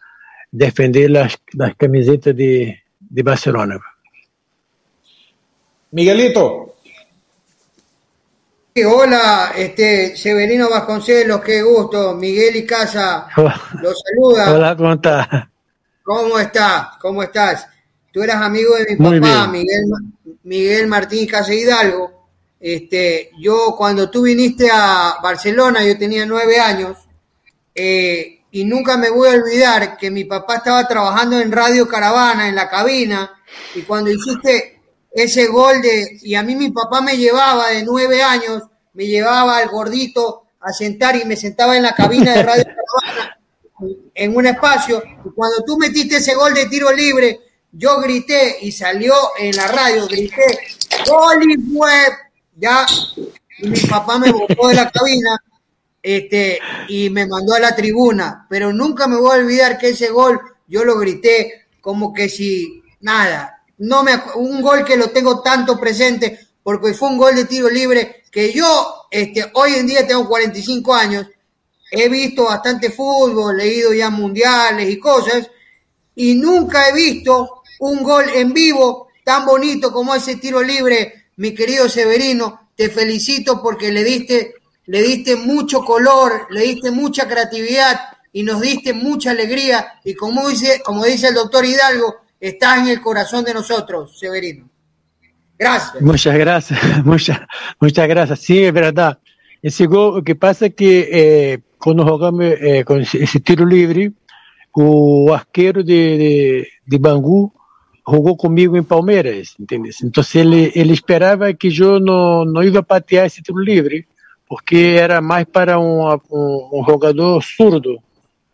defender 0.52 1.16
as, 1.18 1.38
as 1.60 1.74
camisetas 1.76 2.36
de, 2.36 2.78
de 3.00 3.24
Barcelona. 3.24 3.80
Miguelito, 5.92 6.76
Hola, 8.78 9.54
este 9.56 10.18
Severino 10.18 10.70
Vasconcelos, 10.70 11.40
qué 11.40 11.64
gusto. 11.64 12.14
Miguel 12.14 12.58
y 12.58 12.66
Casa 12.66 13.26
los 13.82 14.04
saluda. 14.04 14.54
Olá, 14.54 14.76
como 14.76 15.00
tá? 15.00 15.50
¿Cómo 16.04 16.38
estás? 16.38 16.98
¿Cómo 17.00 17.24
estás? 17.24 17.70
Tú 18.12 18.22
eras 18.22 18.42
amigo 18.42 18.76
de 18.76 18.98
mi 18.98 18.98
Muy 18.98 19.22
papá, 19.22 19.48
bien. 19.48 19.52
Miguel, 19.52 19.86
Miguel 20.44 20.88
Martín 20.88 21.26
Casa 21.26 21.54
Hidalgo. 21.54 22.15
Este, 22.68 23.30
yo 23.38 23.76
cuando 23.78 24.10
tú 24.10 24.24
viniste 24.24 24.72
a 24.74 25.20
Barcelona, 25.22 25.86
yo 25.86 26.00
tenía 26.00 26.26
nueve 26.26 26.60
años, 26.60 26.98
eh, 27.76 28.42
y 28.50 28.64
nunca 28.64 28.98
me 28.98 29.12
voy 29.12 29.30
a 29.30 29.34
olvidar 29.34 29.98
que 29.98 30.10
mi 30.10 30.24
papá 30.24 30.56
estaba 30.56 30.88
trabajando 30.88 31.40
en 31.40 31.52
Radio 31.52 31.88
Caravana, 31.88 32.50
en 32.50 32.56
la 32.56 32.68
cabina, 32.68 33.40
y 33.76 33.84
cuando 33.84 34.10
hiciste 34.10 34.82
ese 35.12 35.46
gol 35.46 35.80
de, 35.80 36.18
y 36.24 36.34
a 36.34 36.42
mí 36.42 36.56
mi 36.56 36.72
papá 36.72 37.02
me 37.02 37.16
llevaba 37.16 37.70
de 37.70 37.84
nueve 37.84 38.24
años, 38.24 38.64
me 38.94 39.06
llevaba 39.06 39.60
al 39.60 39.70
gordito 39.70 40.46
a 40.60 40.74
sentar 40.74 41.16
y 41.18 41.26
me 41.26 41.36
sentaba 41.36 41.78
en 41.78 41.84
la 41.84 41.94
cabina 41.94 42.34
de 42.34 42.42
Radio 42.42 42.64
Caravana, 43.04 43.38
en 44.16 44.36
un 44.36 44.48
espacio. 44.48 45.04
Y 45.24 45.30
cuando 45.36 45.64
tú 45.64 45.78
metiste 45.78 46.16
ese 46.16 46.34
gol 46.34 46.56
de 46.56 46.66
tiro 46.66 46.92
libre, 46.92 47.42
yo 47.72 48.02
grité 48.02 48.58
y 48.62 48.72
salió 48.72 49.14
en 49.38 49.56
la 49.56 49.68
radio, 49.68 50.08
grité, 50.08 50.48
gol 51.08 51.44
y 51.44 51.58
web, 51.76 52.25
ya, 52.56 52.86
mi 53.60 53.80
papá 53.82 54.18
me 54.18 54.32
botó 54.32 54.68
de 54.68 54.76
la 54.76 54.90
cabina 54.90 55.38
este, 56.02 56.60
y 56.88 57.10
me 57.10 57.26
mandó 57.26 57.54
a 57.54 57.60
la 57.60 57.76
tribuna, 57.76 58.46
pero 58.50 58.72
nunca 58.72 59.08
me 59.08 59.18
voy 59.18 59.36
a 59.36 59.40
olvidar 59.40 59.78
que 59.78 59.90
ese 59.90 60.10
gol 60.10 60.40
yo 60.68 60.84
lo 60.84 60.98
grité 60.98 61.68
como 61.82 62.14
que 62.14 62.30
si 62.30 62.82
nada, 63.02 63.64
no 63.78 64.04
me 64.04 64.14
un 64.36 64.62
gol 64.62 64.84
que 64.84 64.98
lo 64.98 65.10
tengo 65.10 65.42
tanto 65.42 65.80
presente 65.80 66.48
porque 66.64 66.94
fue 66.94 67.10
un 67.10 67.18
gol 67.18 67.36
de 67.36 67.46
tiro 67.46 67.70
libre 67.70 68.24
que 68.32 68.52
yo 68.52 69.08
este, 69.12 69.50
hoy 69.54 69.76
en 69.76 69.88
día 69.88 70.06
tengo 70.06 70.28
45 70.28 70.94
años, 70.94 71.28
he 71.92 72.10
visto 72.10 72.46
bastante 72.46 72.90
fútbol, 72.90 73.58
leído 73.58 73.94
ya 73.94 74.10
mundiales 74.10 74.90
y 74.90 75.00
cosas, 75.00 75.50
y 76.16 76.36
nunca 76.36 76.90
he 76.90 76.94
visto 76.94 77.62
un 77.80 78.04
gol 78.04 78.26
en 78.34 78.54
vivo 78.54 79.08
tan 79.24 79.46
bonito 79.46 79.92
como 79.92 80.14
ese 80.14 80.36
tiro 80.36 80.62
libre, 80.62 81.25
mi 81.38 81.54
querido 81.54 81.90
Severino. 81.90 82.70
Te 82.76 82.90
felicito 82.90 83.62
porque 83.62 83.92
le 83.92 84.04
diste, 84.04 84.56
le 84.88 85.02
diste 85.02 85.36
mucho 85.36 85.84
color, 85.84 86.48
le 86.50 86.62
diste 86.62 86.92
mucha 86.92 87.28
creatividad 87.28 88.00
y 88.34 88.44
nos 88.44 88.62
diste 88.62 88.94
mucha 88.94 89.32
alegría. 89.32 89.94
Y 90.04 90.14
como 90.14 90.50
dice, 90.50 90.82
como 90.84 91.06
dice 91.06 91.30
el 91.30 91.36
doctor 91.36 91.66
Hidalgo, 91.66 92.16
estás 92.40 92.80
en 92.80 92.90
el 92.90 93.02
corazón 93.02 93.46
de 93.46 93.54
nosotros, 93.54 94.20
Severino. 94.20 94.70
Gracias. 95.58 96.02
Muchas 96.02 96.38
gracias, 96.38 96.80
muchas, 97.06 97.40
muchas 97.80 98.08
gracias. 98.08 98.40
Sí, 98.42 98.64
es 98.64 98.74
verdad. 98.74 99.20
Esse 99.64 99.88
gol, 99.88 100.22
que 100.24 100.36
passa 100.36 100.68
é 100.68 100.70
que 100.70 101.10
é, 101.12 101.60
quando 101.80 102.06
jogamos 102.06 102.46
é, 102.46 102.84
com 102.84 102.98
esse 102.98 103.40
tiro 103.40 103.66
livre, 103.66 104.14
o 104.76 105.34
arqueiro 105.34 105.84
de, 105.84 106.18
de, 106.18 106.68
de 106.86 107.00
jogou 108.08 108.38
comigo 108.38 108.78
em 108.78 108.84
Palmeiras, 108.84 109.56
entendeu? 109.60 109.92
Então 110.04 110.24
ele, 110.36 110.72
ele 110.76 110.94
esperava 110.94 111.54
que 111.54 111.76
eu 111.78 112.00
não, 112.00 112.46
não 112.46 112.64
ia 112.64 112.84
patear 112.84 113.26
esse 113.26 113.42
tiro 113.42 113.60
livre, 113.60 114.06
porque 114.48 114.96
era 115.00 115.22
mais 115.22 115.46
para 115.46 115.80
um, 115.80 116.14
um, 116.32 116.70
um 116.74 116.84
jogador 116.86 117.42
surdo, 117.42 118.00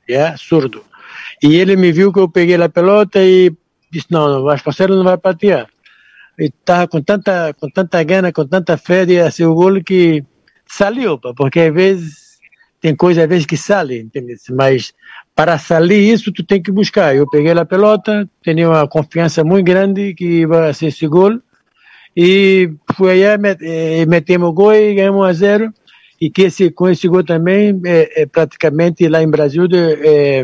yeah? 0.10 0.38
surdo. 0.38 0.84
E 1.44 1.56
ele 1.56 1.76
me 1.76 1.92
viu 1.92 2.14
que 2.14 2.20
eu 2.20 2.30
peguei 2.30 2.56
a 2.56 2.70
pelota 2.70 3.20
e 3.22 3.52
disse, 3.92 4.08
não, 4.10 4.30
não, 4.30 4.44
Vasconcelos 4.44 4.96
não 4.96 5.04
vai 5.04 5.18
patear. 5.18 5.68
E 6.40 6.46
estava 6.46 6.88
com 6.88 7.02
tanta, 7.02 7.54
com 7.54 7.70
tanta 7.70 8.02
gana, 8.04 8.32
com 8.32 8.48
tanta 8.48 8.78
fé 8.78 9.06
de 9.06 9.22
fazer 9.22 9.46
o 9.46 9.54
gol 9.54 9.84
que 9.84 10.24
saiu, 10.66 11.20
porque 11.36 11.60
às 11.60 11.74
vezes 11.74 12.40
tem 12.80 12.96
coisa 12.96 13.24
às 13.24 13.30
vezes 13.30 13.46
que 13.46 13.58
sai, 13.58 13.98
entende? 13.98 14.36
Mas 14.50 14.94
para 15.36 15.58
sair 15.58 16.12
isso 16.12 16.32
tu 16.32 16.44
tem 16.44 16.62
que 16.62 16.72
buscar. 16.72 17.16
Eu 17.16 17.30
peguei 17.30 17.52
a 17.52 17.66
pelota, 17.66 18.30
tinha 18.44 18.70
uma 18.70 18.88
confiança 18.88 19.44
muito 19.44 19.66
grande 19.66 20.14
que 20.14 20.42
ia 20.42 20.74
ser 20.74 20.88
esse 20.88 21.08
gol 21.08 21.40
e 22.16 22.72
fui 22.96 23.12
aí, 23.12 23.24
eh, 23.24 24.06
metemos 24.06 24.50
o 24.50 24.54
gol 24.54 24.74
e 24.74 24.96
ganhamos 24.96 25.26
a 25.28 25.34
zero. 25.34 25.74
E 26.20 26.30
que 26.30 26.44
esse, 26.44 26.70
com 26.70 26.88
esse 26.90 27.08
gol 27.08 27.24
também, 27.24 27.82
é, 27.86 28.22
é 28.24 28.26
praticamente 28.26 29.08
lá 29.08 29.24
em 29.24 29.30
Brasil, 29.30 29.68
é, 29.74 30.44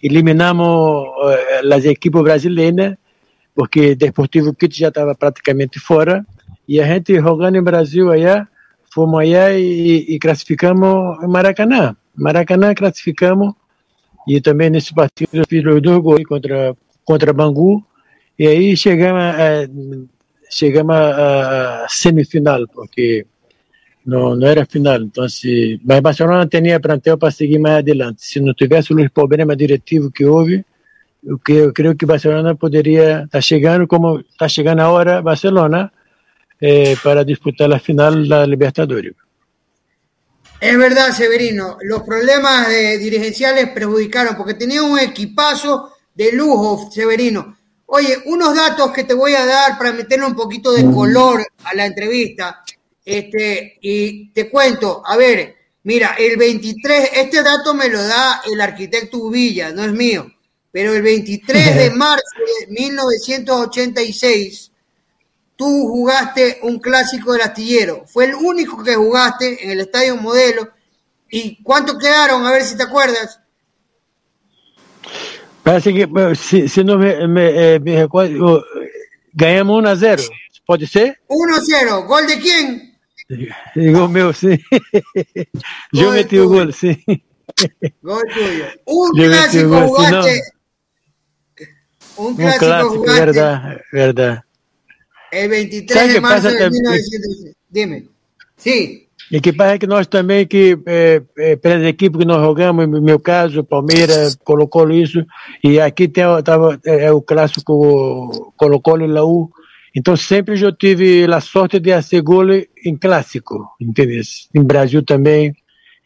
eliminamos 0.00 1.08
as 1.72 1.84
equipes 1.86 2.22
brasileiras, 2.22 2.94
porque 3.52 3.96
Deportivo 3.96 4.54
Quito 4.54 4.76
já 4.76 4.88
estava 4.88 5.14
praticamente 5.16 5.80
fora. 5.80 6.24
E 6.68 6.80
a 6.80 6.86
gente 6.86 7.14
jogando 7.14 7.56
em 7.56 7.62
Brasil 7.62 8.12
aí, 8.12 8.22
fomos 8.94 9.20
allá 9.20 9.52
e, 9.54 10.04
e 10.08 10.18
classificamos 10.20 11.22
em 11.24 11.26
Maracanã. 11.26 11.96
Maracanã 12.14 12.74
classificamos 12.74 13.54
e 14.28 14.40
também 14.40 14.70
nesse 14.70 14.94
partido 14.94 15.30
eu 15.32 15.44
fiz 15.48 15.62
dois 15.62 15.82
gols 16.02 16.22
contra, 16.24 16.76
contra 17.04 17.32
Bangu 17.32 17.84
e 18.38 18.46
aí 18.46 18.76
chegamos 18.76 19.22
a, 19.22 19.68
chegamos 20.50 20.94
a, 20.94 21.84
a 21.84 21.88
semifinal, 21.88 22.68
porque 22.68 23.26
não, 24.06 24.36
não 24.36 24.46
era 24.46 24.64
final. 24.64 25.00
Então, 25.02 25.28
se, 25.28 25.80
mas 25.84 26.00
Barcelona 26.00 26.46
tinha 26.46 26.80
plantel 26.80 27.18
para 27.18 27.30
seguir 27.30 27.58
mais 27.58 27.78
adiante. 27.78 28.24
Se 28.24 28.40
não 28.40 28.54
tivesse 28.54 28.92
os 28.92 29.08
problemas 29.08 29.56
diretivos 29.56 30.10
que 30.12 30.24
houve, 30.24 30.64
eu, 31.24 31.40
eu 31.48 31.72
creio 31.72 31.96
que 31.96 32.06
Barcelona 32.06 32.54
poderia 32.54 33.24
estar 33.24 33.28
tá 33.28 33.40
chegando 33.40 33.86
como 33.86 34.20
está 34.20 34.48
chegando 34.48 34.80
a 34.80 34.90
hora 34.90 35.20
Barcelona, 35.20 35.90
eh, 36.60 36.96
para 37.02 37.24
disputar 37.24 37.68
la 37.68 37.78
final 37.78 38.22
de 38.22 38.28
la 38.28 38.46
Libertadores. 38.46 39.14
Es 40.60 40.76
verdad, 40.76 41.16
Severino, 41.16 41.78
los 41.82 42.02
problemas 42.02 42.68
de 42.68 42.98
dirigenciales 42.98 43.70
perjudicaron 43.70 44.36
porque 44.36 44.54
tenía 44.54 44.82
un 44.82 44.98
equipazo 44.98 45.92
de 46.14 46.32
lujo, 46.32 46.90
Severino. 46.90 47.56
Oye, 47.86 48.18
unos 48.26 48.56
datos 48.56 48.90
que 48.90 49.04
te 49.04 49.14
voy 49.14 49.34
a 49.34 49.46
dar 49.46 49.78
para 49.78 49.92
meterle 49.92 50.26
un 50.26 50.34
poquito 50.34 50.72
de 50.72 50.84
color 50.90 51.46
a 51.62 51.74
la 51.74 51.86
entrevista. 51.86 52.64
Este, 53.04 53.78
y 53.80 54.30
te 54.32 54.50
cuento, 54.50 55.00
a 55.06 55.16
ver, 55.16 55.54
mira, 55.84 56.16
el 56.18 56.36
23, 56.36 57.10
este 57.14 57.42
dato 57.42 57.72
me 57.72 57.88
lo 57.88 58.02
da 58.02 58.42
el 58.44 58.60
arquitecto 58.60 59.18
Uvilla, 59.18 59.70
no 59.70 59.84
es 59.84 59.92
mío, 59.92 60.30
pero 60.72 60.92
el 60.92 61.02
23 61.02 61.76
de 61.76 61.90
marzo 61.94 62.24
de 62.60 62.66
1986, 62.74 64.72
tú 65.58 65.88
jugaste 65.88 66.60
un 66.62 66.78
clásico 66.78 67.32
del 67.32 67.42
astillero. 67.42 68.04
Fue 68.06 68.26
el 68.26 68.34
único 68.36 68.82
que 68.82 68.94
jugaste 68.94 69.64
en 69.64 69.72
el 69.72 69.80
Estadio 69.80 70.16
Modelo. 70.16 70.68
¿Y 71.28 71.60
cuánto 71.64 71.98
quedaron? 71.98 72.46
A 72.46 72.52
ver 72.52 72.62
si 72.62 72.76
te 72.76 72.84
acuerdas. 72.84 73.40
Parece 75.64 75.92
que, 75.92 76.08
si, 76.36 76.68
si 76.68 76.84
no 76.84 76.96
me, 76.96 77.26
me, 77.26 77.74
eh, 77.74 77.80
me 77.80 78.00
recuerdo, 78.00 78.64
ganhamos 79.32 79.78
1 79.80 79.88
a 79.90 79.96
0. 79.96 80.22
¿Puede 80.64 80.86
ser? 80.86 81.20
1 81.26 81.54
a 81.54 81.60
0. 81.60 82.04
¿Gol 82.06 82.26
de 82.28 82.38
quién? 82.38 82.98
Gol 83.74 84.08
meu, 84.10 84.32
sí. 84.32 84.58
Gol 84.72 85.62
Yo 85.92 86.12
metí 86.12 86.38
un 86.38 86.46
gol, 86.46 86.72
sí. 86.72 87.04
Gol 88.00 88.22
tuyo. 88.32 88.66
Un 88.86 89.16
Yo 89.16 89.24
clásico 89.24 89.68
gol, 89.68 89.86
jugaste. 89.88 90.34
Si 90.34 91.64
no, 92.16 92.22
un 92.24 92.36
clásico, 92.36 92.62
un 92.62 92.66
clásico 92.68 92.90
jugaste. 92.90 93.20
Verdad, 93.20 93.80
verdad. 93.92 94.44
El 95.30 95.48
23 95.48 96.14
de 96.14 96.20
março 96.20 96.48
de 96.48 96.70
1900. 96.70 97.54
Dime. 97.70 98.08
Sim. 98.56 99.08
E 99.30 99.40
que 99.40 99.54
é 99.60 99.78
que 99.78 99.86
nós 99.86 100.06
também, 100.06 100.46
que 100.46 100.78
é, 100.86 101.22
é, 101.36 101.56
pelas 101.56 101.84
equipes 101.86 102.18
que 102.18 102.24
nós 102.24 102.40
jogamos, 102.40 102.88
no 102.88 103.02
meu 103.02 103.20
caso, 103.20 103.62
Palmeiras, 103.62 104.36
Colo-Colo, 104.36 104.94
isso, 104.94 105.24
e 105.62 105.78
aqui 105.78 106.08
tem 106.08 106.24
tava, 106.42 106.80
é, 106.84 107.04
é 107.04 107.12
o 107.12 107.20
clássico 107.20 108.54
Colo-Colo 108.56 109.04
e 109.04 109.06
Laú, 109.06 109.50
então 109.94 110.16
sempre 110.16 110.58
eu 110.58 110.72
tive 110.72 111.24
a 111.30 111.40
sorte 111.40 111.78
de 111.78 111.92
fazer 111.92 112.22
gol 112.22 112.46
em 112.52 112.96
clássico, 112.96 113.68
entendeu? 113.78 114.22
Em 114.54 114.62
Brasil 114.62 115.02
também, 115.02 115.54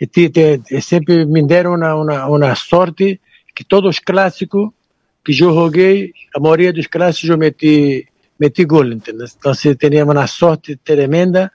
e, 0.00 0.80
sempre 0.80 1.24
me 1.24 1.46
deram 1.46 1.76
uma, 1.76 1.94
uma, 1.94 2.26
uma 2.26 2.54
sorte 2.56 3.20
que 3.54 3.62
todos 3.62 3.90
os 3.90 3.98
clássicos 4.00 4.70
que 5.24 5.30
eu 5.30 5.54
joguei, 5.54 6.12
a 6.34 6.40
maioria 6.40 6.72
dos 6.72 6.88
clássicos 6.88 7.30
eu 7.30 7.38
meti 7.38 8.08
metí 8.42 8.64
gol, 8.64 8.92
¿entendés? 8.92 9.34
Entonces 9.34 9.78
teníamos 9.78 10.16
una 10.16 10.26
suerte 10.26 10.76
tremenda 10.82 11.52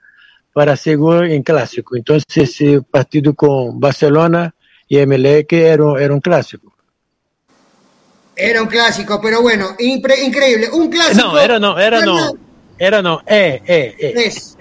para 0.54 0.72
hacer 0.72 0.96
gol 0.96 1.30
en 1.30 1.42
clásico. 1.42 1.96
Entonces 1.96 2.26
ese 2.36 2.80
partido 2.80 3.34
con 3.34 3.78
Barcelona 3.78 4.54
y 4.88 4.96
MLE 5.04 5.46
era, 5.50 5.84
era 6.00 6.14
un 6.14 6.20
clásico. 6.20 6.74
Era 8.34 8.62
un 8.62 8.68
clásico, 8.68 9.20
pero 9.20 9.42
bueno, 9.42 9.76
increíble. 9.78 10.70
Un 10.72 10.88
clásico. 10.88 11.26
No, 11.26 11.38
era 11.38 11.58
no, 11.58 11.78
era 11.78 12.00
no. 12.00 12.32
Era 12.78 13.02
no, 13.02 13.20
eh, 13.26 13.60
eh, 13.66 13.96
eh. 13.98 14.12
Es, 14.16 14.56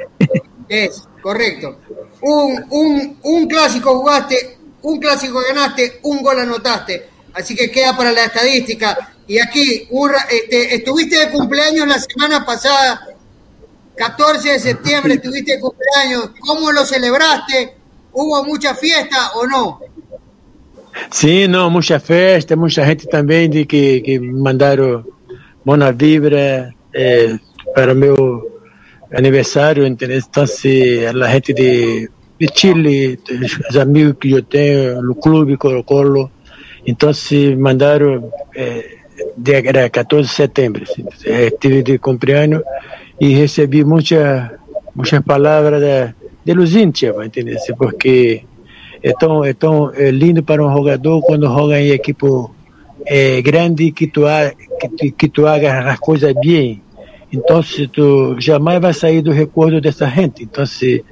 es, 0.68 1.04
correcto. 1.22 1.80
Un, 2.22 2.66
un, 2.72 3.20
un 3.22 3.48
clásico 3.48 4.00
jugaste, 4.00 4.58
un 4.82 5.00
clásico 5.00 5.40
ganaste, 5.48 6.00
un 6.04 6.22
gol 6.24 6.40
anotaste. 6.40 7.10
Así 7.38 7.56
que 7.56 7.70
queda 7.70 7.96
para 7.96 8.12
la 8.12 8.26
estadística. 8.26 9.14
Y 9.28 9.40
aquí, 9.40 9.88
este, 10.30 10.76
estuviste 10.76 11.20
de 11.20 11.30
cumpleaños 11.30 11.88
la 11.88 12.00
semana 12.00 12.46
pasada, 12.46 13.08
14 13.96 14.54
de 14.54 14.60
septiembre, 14.60 15.16
estuviste 15.16 15.54
de 15.54 15.60
cumpleaños. 15.60 16.32
¿Cómo 16.40 16.72
lo 16.72 16.84
celebraste? 16.86 17.76
¿Hubo 18.14 18.44
mucha 18.44 18.74
fiesta 18.74 19.34
o 19.36 19.46
no? 19.46 19.80
Sí, 21.12 21.48
no, 21.48 21.70
mucha 21.70 22.00
fiesta, 22.00 22.56
mucha 22.56 22.84
gente 22.86 23.06
también 23.06 23.52
de 23.52 23.68
que, 23.68 24.02
que 24.04 24.20
mandaron 24.20 25.06
buena 25.64 25.92
vibra 25.92 26.74
eh, 26.92 27.38
para 27.76 27.94
mi 27.94 28.08
aniversario. 29.16 29.86
Entonces, 29.86 31.14
la 31.14 31.30
gente 31.30 31.54
de, 31.54 32.10
de 32.40 32.48
Chile, 32.48 33.20
los 33.30 33.78
amigos 33.78 34.16
que 34.20 34.30
yo 34.30 34.44
tengo, 34.44 35.02
el 35.02 35.20
club 35.22 35.58
Colo 35.60 35.86
Colo, 35.86 36.32
entonces 36.88 37.58
mandaron 37.58 38.32
eh, 38.56 38.98
era 39.46 39.90
14 39.90 40.22
de 40.22 40.36
setembro, 40.36 40.86
estive 41.26 41.84
de 41.84 42.00
cumpleaños 42.00 42.64
e 43.20 43.36
recebi 43.36 43.84
muitas 43.84 44.52
muitas 44.96 45.22
palavras 45.24 45.82
de, 45.82 46.14
de 46.46 46.56
los 46.56 46.74
hinchas, 46.74 47.14
entendeu? 47.24 47.58
Porque 47.78 48.46
é 49.04 49.12
tão, 49.12 49.44
é 49.44 49.54
tão 49.54 49.92
é 49.94 50.12
lindo 50.12 50.42
para 50.42 50.66
um 50.66 50.74
jogador 50.74 51.22
quando 51.22 51.46
joga 51.46 51.80
em 51.80 51.90
equipe 51.90 52.26
é, 53.06 53.42
grande 53.42 53.92
que 53.92 54.08
tu, 54.08 54.22
que, 54.98 55.12
que 55.12 55.28
tu 55.28 55.46
hagas 55.46 55.86
as 55.86 56.00
coisas 56.00 56.34
bem. 56.34 56.82
Então, 57.32 57.62
se 57.62 57.88
tu 57.88 58.40
jamais 58.40 58.80
vai 58.82 58.94
sair 58.94 59.22
do 59.22 59.32
recordo 59.32 59.82
dessa 59.82 60.08
gente. 60.08 60.44
Então, 60.44 60.66
se 60.66 61.04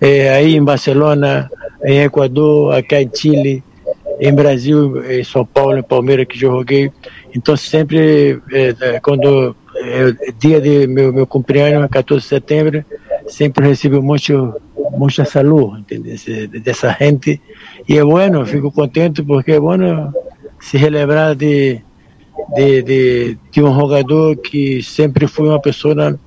é, 0.00 0.30
aí 0.30 0.54
em 0.54 0.62
Barcelona, 0.62 1.50
em 1.84 2.00
Equador, 2.00 2.74
aqui 2.74 2.94
em 2.94 3.10
Chile, 3.12 3.62
em 4.20 4.34
Brasil, 4.34 5.04
em 5.10 5.24
São 5.24 5.44
Paulo, 5.44 5.78
em 5.78 5.82
Palmeiras 5.82 6.26
que 6.26 6.36
eu 6.36 6.52
joguei. 6.52 6.92
Então, 7.34 7.56
sempre, 7.56 8.40
é, 8.52 9.00
quando 9.00 9.56
é, 9.76 10.32
dia 10.38 10.60
de 10.60 10.86
meu, 10.86 11.12
meu 11.12 11.26
cumprimento, 11.26 11.88
14 11.88 12.22
de 12.22 12.28
setembro, 12.28 12.84
sempre 13.26 13.66
recebo 13.66 14.02
muito, 14.02 14.54
muita 14.92 15.24
saúde? 15.24 15.84
Dessa 16.62 16.96
gente. 16.98 17.40
E 17.88 17.98
é 17.98 18.04
bueno, 18.04 18.46
fico 18.46 18.70
contente 18.70 19.22
porque 19.22 19.52
é 19.52 19.60
bueno 19.60 20.12
se 20.60 20.78
relembrar 20.78 21.34
de, 21.34 21.80
de, 22.54 22.82
de, 22.82 23.38
de 23.50 23.62
um 23.62 23.74
jogador 23.74 24.36
que 24.36 24.82
sempre 24.82 25.26
foi 25.26 25.48
uma 25.48 25.60
pessoa 25.60 26.18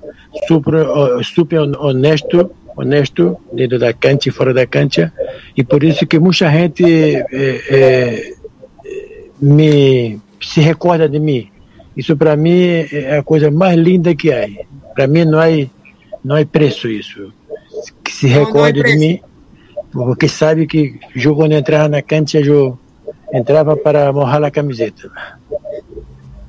super, 0.47 0.85
super 1.23 1.61
honesto, 1.79 2.51
honesto 2.77 3.37
dentro 3.51 3.79
da 3.79 3.91
cancha 3.91 4.29
e 4.29 4.31
fora 4.31 4.53
da 4.53 4.67
cancha, 4.67 5.11
e 5.55 5.63
por 5.63 5.83
isso 5.83 6.05
que 6.05 6.19
muita 6.19 6.49
gente 6.51 6.85
é, 6.85 7.25
é, 7.31 8.33
me 9.41 10.19
se 10.39 10.61
recorda 10.61 11.09
de 11.09 11.19
mim. 11.19 11.49
Isso 11.95 12.15
para 12.15 12.35
mim 12.37 12.85
é 12.91 13.17
a 13.17 13.23
coisa 13.23 13.49
mais 13.49 13.75
linda 13.77 14.15
que 14.15 14.31
há. 14.31 14.47
Para 14.93 15.07
mim 15.07 15.25
não 15.25 15.39
há, 15.39 15.47
não 16.23 16.35
há 16.35 16.45
preço 16.45 16.87
isso. 16.87 17.33
Que 18.03 18.11
se 18.11 18.27
recorde 18.27 18.83
de 18.83 18.95
mim, 18.95 19.19
porque 19.91 20.27
sabe 20.27 20.67
que 20.67 20.99
eu 21.15 21.35
quando 21.35 21.53
entrava 21.53 21.89
na 21.89 22.03
cancha 22.03 22.39
eu 22.39 22.77
entrava 23.33 23.75
para 23.75 24.13
mojar 24.13 24.43
a 24.43 24.51
camiseta. 24.51 25.09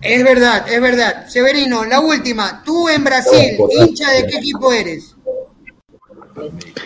Es 0.00 0.22
verdad, 0.22 0.64
es 0.70 0.80
verdad. 0.80 1.26
Severino, 1.26 1.84
la 1.84 2.00
última. 2.00 2.62
Tú 2.64 2.88
en 2.88 3.02
Brasil, 3.02 3.58
hincha 3.70 4.12
de 4.12 4.26
qué 4.26 4.36
equipo 4.36 4.72
eres? 4.72 5.16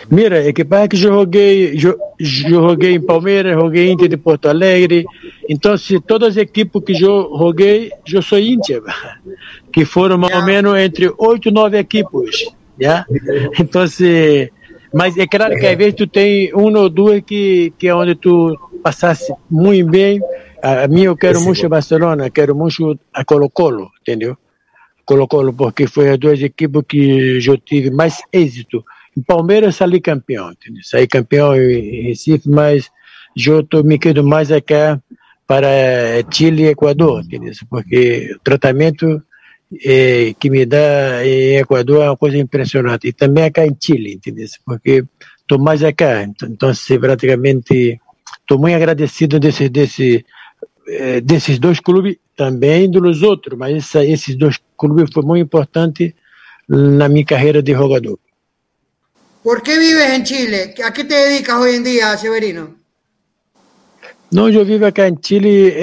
Mira, 0.09 0.45
é 0.47 0.53
que 0.53 0.61
eu 0.61 0.87
joguei, 0.95 1.73
eu, 1.73 1.97
eu 2.19 2.25
joguei 2.61 2.93
em 2.93 3.01
Palmeiras, 3.01 3.53
joguei 3.53 3.89
Inter 3.89 4.07
de 4.07 4.17
Porto 4.17 4.47
Alegre, 4.47 5.05
então 5.49 5.77
se 5.77 5.99
todas 5.99 6.29
as 6.29 6.37
equipes 6.37 6.81
que 6.83 6.93
eu 6.93 7.29
joguei, 7.37 7.91
eu 8.11 8.21
sou 8.21 8.39
Inter, 8.39 8.81
que 9.71 9.85
foram 9.85 10.17
mais 10.17 10.35
ou 10.35 10.43
menos 10.43 10.77
entre 10.77 11.11
oito 11.17 11.49
e 11.49 11.51
nove 11.51 11.77
equipes, 11.77 12.51
já? 12.79 13.05
Então 13.59 13.87
se, 13.87 14.51
mas 14.93 15.17
é 15.17 15.25
claro 15.25 15.55
que 15.57 15.65
às 15.65 15.77
vezes 15.77 15.95
tu 15.95 16.07
tem 16.07 16.53
uma 16.53 16.79
ou 16.79 16.89
duas 16.89 17.21
que, 17.21 17.73
que 17.77 17.87
é 17.87 17.95
onde 17.95 18.15
tu 18.15 18.57
passasse 18.83 19.33
muito 19.49 19.89
bem, 19.89 20.21
a 20.61 20.87
mim 20.87 21.03
eu 21.03 21.17
quero 21.17 21.41
muito 21.41 21.67
Barcelona, 21.67 22.29
quero 22.29 22.55
muito 22.55 22.99
a 23.13 23.25
Colo-Colo, 23.25 23.89
entendeu? 24.01 24.37
Colo-Colo, 25.05 25.53
porque 25.53 25.87
foi 25.87 26.09
as 26.09 26.17
duas 26.17 26.41
equipes 26.41 26.81
que 26.87 27.39
eu 27.45 27.57
tive 27.57 27.91
mais 27.91 28.21
êxito 28.31 28.83
Palmeiras 29.21 29.75
saí 29.75 30.01
campeão, 30.01 30.51
entendeu? 30.51 30.81
saí 30.83 31.07
campeão 31.07 31.55
em 31.55 32.03
Recife, 32.03 32.49
mas 32.49 32.89
eu 33.35 33.83
me 33.83 33.97
quedo 33.97 34.23
mais 34.23 34.51
aqui 34.51 34.73
para 35.45 35.69
Chile 36.31 36.63
e 36.63 36.67
Equador, 36.67 37.21
entendeu? 37.21 37.53
porque 37.69 38.33
o 38.35 38.39
tratamento 38.39 39.21
que 40.39 40.49
me 40.49 40.65
dá 40.65 41.25
em 41.25 41.57
Equador 41.57 42.03
é 42.03 42.09
uma 42.09 42.17
coisa 42.17 42.37
impressionante. 42.37 43.07
E 43.07 43.13
também 43.13 43.45
aqui 43.45 43.61
em 43.61 43.75
Chile, 43.79 44.13
entendeu? 44.13 44.47
porque 44.65 45.03
estou 45.39 45.59
mais 45.59 45.83
aqui. 45.83 46.03
Então, 46.27 46.49
então 46.49 46.71
praticamente, 46.99 47.99
estou 48.41 48.59
muito 48.59 48.75
agradecido 48.75 49.39
desse, 49.39 49.69
desse, 49.69 50.25
desses 51.23 51.59
dois 51.59 51.79
clubes, 51.79 52.17
também 52.35 52.89
dos 52.89 53.21
outros, 53.21 53.57
mas 53.57 53.75
essa, 53.75 54.03
esses 54.03 54.35
dois 54.35 54.59
clubes 54.77 55.11
foram 55.13 55.27
muito 55.27 55.45
importantes 55.45 56.13
na 56.67 57.07
minha 57.07 57.25
carreira 57.25 57.61
de 57.61 57.73
jogador. 57.73 58.19
¿Por 59.43 59.61
qué 59.61 59.77
vives 59.77 60.09
en 60.09 60.23
Chile? 60.23 60.73
¿A 60.85 60.93
qué 60.93 61.03
te 61.03 61.15
dedicas 61.15 61.59
hoy 61.59 61.75
en 61.75 61.83
día, 61.83 62.15
Severino? 62.17 62.75
Não, 64.31 64.49
eu 64.49 64.65
vivo 64.65 64.85
aqui 64.85 65.01
em 65.01 65.15
Chile, 65.21 65.75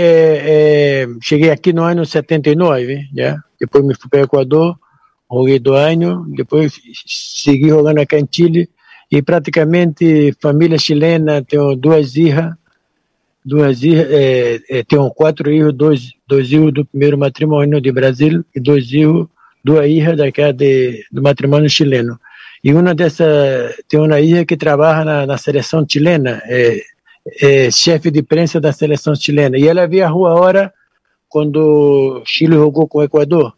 cheguei 1.20 1.50
aqui 1.50 1.72
no 1.72 1.84
ano 1.84 2.04
79, 2.04 3.08
já. 3.14 3.36
depois 3.60 3.84
me 3.84 3.94
fui 3.94 4.08
para 4.10 4.20
o 4.20 4.24
Equador, 4.24 4.76
joguei 5.30 5.60
dois 5.60 5.92
anos, 5.92 6.26
depois 6.34 6.72
segui 7.06 7.68
jogando 7.68 7.98
aqui 7.98 8.16
em 8.16 8.26
Chile, 8.28 8.68
e 9.12 9.22
praticamente 9.22 10.34
família 10.40 10.78
chilena, 10.78 11.42
tenho 11.42 11.76
duas 11.76 12.12
filhas, 12.12 12.54
duas 13.44 13.78
filhas, 13.78 14.08
é, 14.10 14.60
é, 14.68 14.82
tenho 14.82 15.08
quatro 15.10 15.44
filhos, 15.44 15.72
dois, 15.72 16.12
dois 16.26 16.48
filhos 16.48 16.72
do 16.72 16.84
primeiro 16.84 17.18
matrimônio 17.18 17.80
de 17.80 17.92
Brasil 17.92 18.44
e 18.52 18.58
dois 18.58 18.88
filhos, 18.88 19.28
duas 19.62 19.84
filhas 19.86 20.16
daqui 20.16 20.52
de, 20.54 21.04
do 21.12 21.22
matrimônio 21.22 21.68
chileno. 21.68 22.18
E 22.62 22.74
uma 22.74 22.94
dessa 22.94 23.24
tem 23.88 23.98
uma 23.98 24.20
ilha 24.20 24.44
que 24.44 24.56
trabalha 24.56 25.26
na, 25.26 25.38
seleção 25.38 25.84
chilena, 25.88 26.42
é, 26.44 26.82
é, 27.40 27.70
chefe 27.70 28.10
de 28.10 28.22
prensa 28.22 28.60
da 28.60 28.72
seleção 28.72 29.14
chilena. 29.14 29.58
E 29.58 29.66
ela 29.66 29.86
viajou 29.86 30.26
a 30.26 30.34
hora 30.34 30.72
quando 31.28 32.22
Chile 32.26 32.54
jogou 32.54 32.86
com 32.86 32.98
o 32.98 33.02
Equador. 33.02 33.54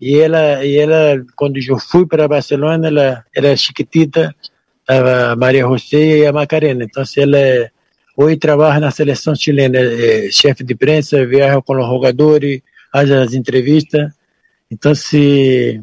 E 0.00 0.18
ela, 0.18 0.64
e 0.64 0.76
ela 0.76 1.24
quando 1.36 1.58
eu 1.58 1.78
fui 1.78 2.04
para 2.04 2.26
Barcelona, 2.26 2.88
ela 2.88 3.24
era 3.34 3.56
chiquitita, 3.56 4.34
estava 4.80 5.36
Maria 5.36 5.62
José 5.62 6.18
e 6.18 6.26
a 6.26 6.32
Macarena. 6.32 6.82
Então, 6.82 7.04
ela 7.16 7.70
hoje 8.16 8.36
trabalha 8.36 8.80
na 8.80 8.90
seleção 8.90 9.36
chilena, 9.36 9.78
é, 9.78 10.28
chefe 10.32 10.64
de 10.64 10.74
prensa, 10.74 11.24
viaja 11.24 11.62
com 11.62 11.76
os 11.76 11.86
jogadores, 11.86 12.60
faz 12.90 13.10
as 13.10 13.34
entrevistas. 13.34 14.12
Então, 14.68 14.94
se 14.94 15.80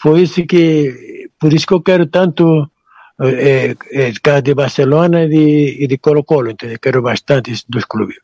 foi 0.00 0.22
isso 0.22 0.44
que 0.46 1.19
por 1.40 1.52
isso 1.52 1.66
que 1.66 1.74
eu 1.74 1.82
quero 1.82 2.06
tanto 2.06 2.70
é, 3.18 3.74
é, 3.90 4.40
de 4.40 4.54
Barcelona 4.54 5.24
e 5.24 5.28
de, 5.28 5.86
de 5.88 5.98
Colo-Colo, 5.98 6.50
então 6.50 6.68
quero 6.80 7.02
bastante 7.02 7.50
esses 7.50 7.64
dois 7.68 7.86
clubes. 7.86 8.18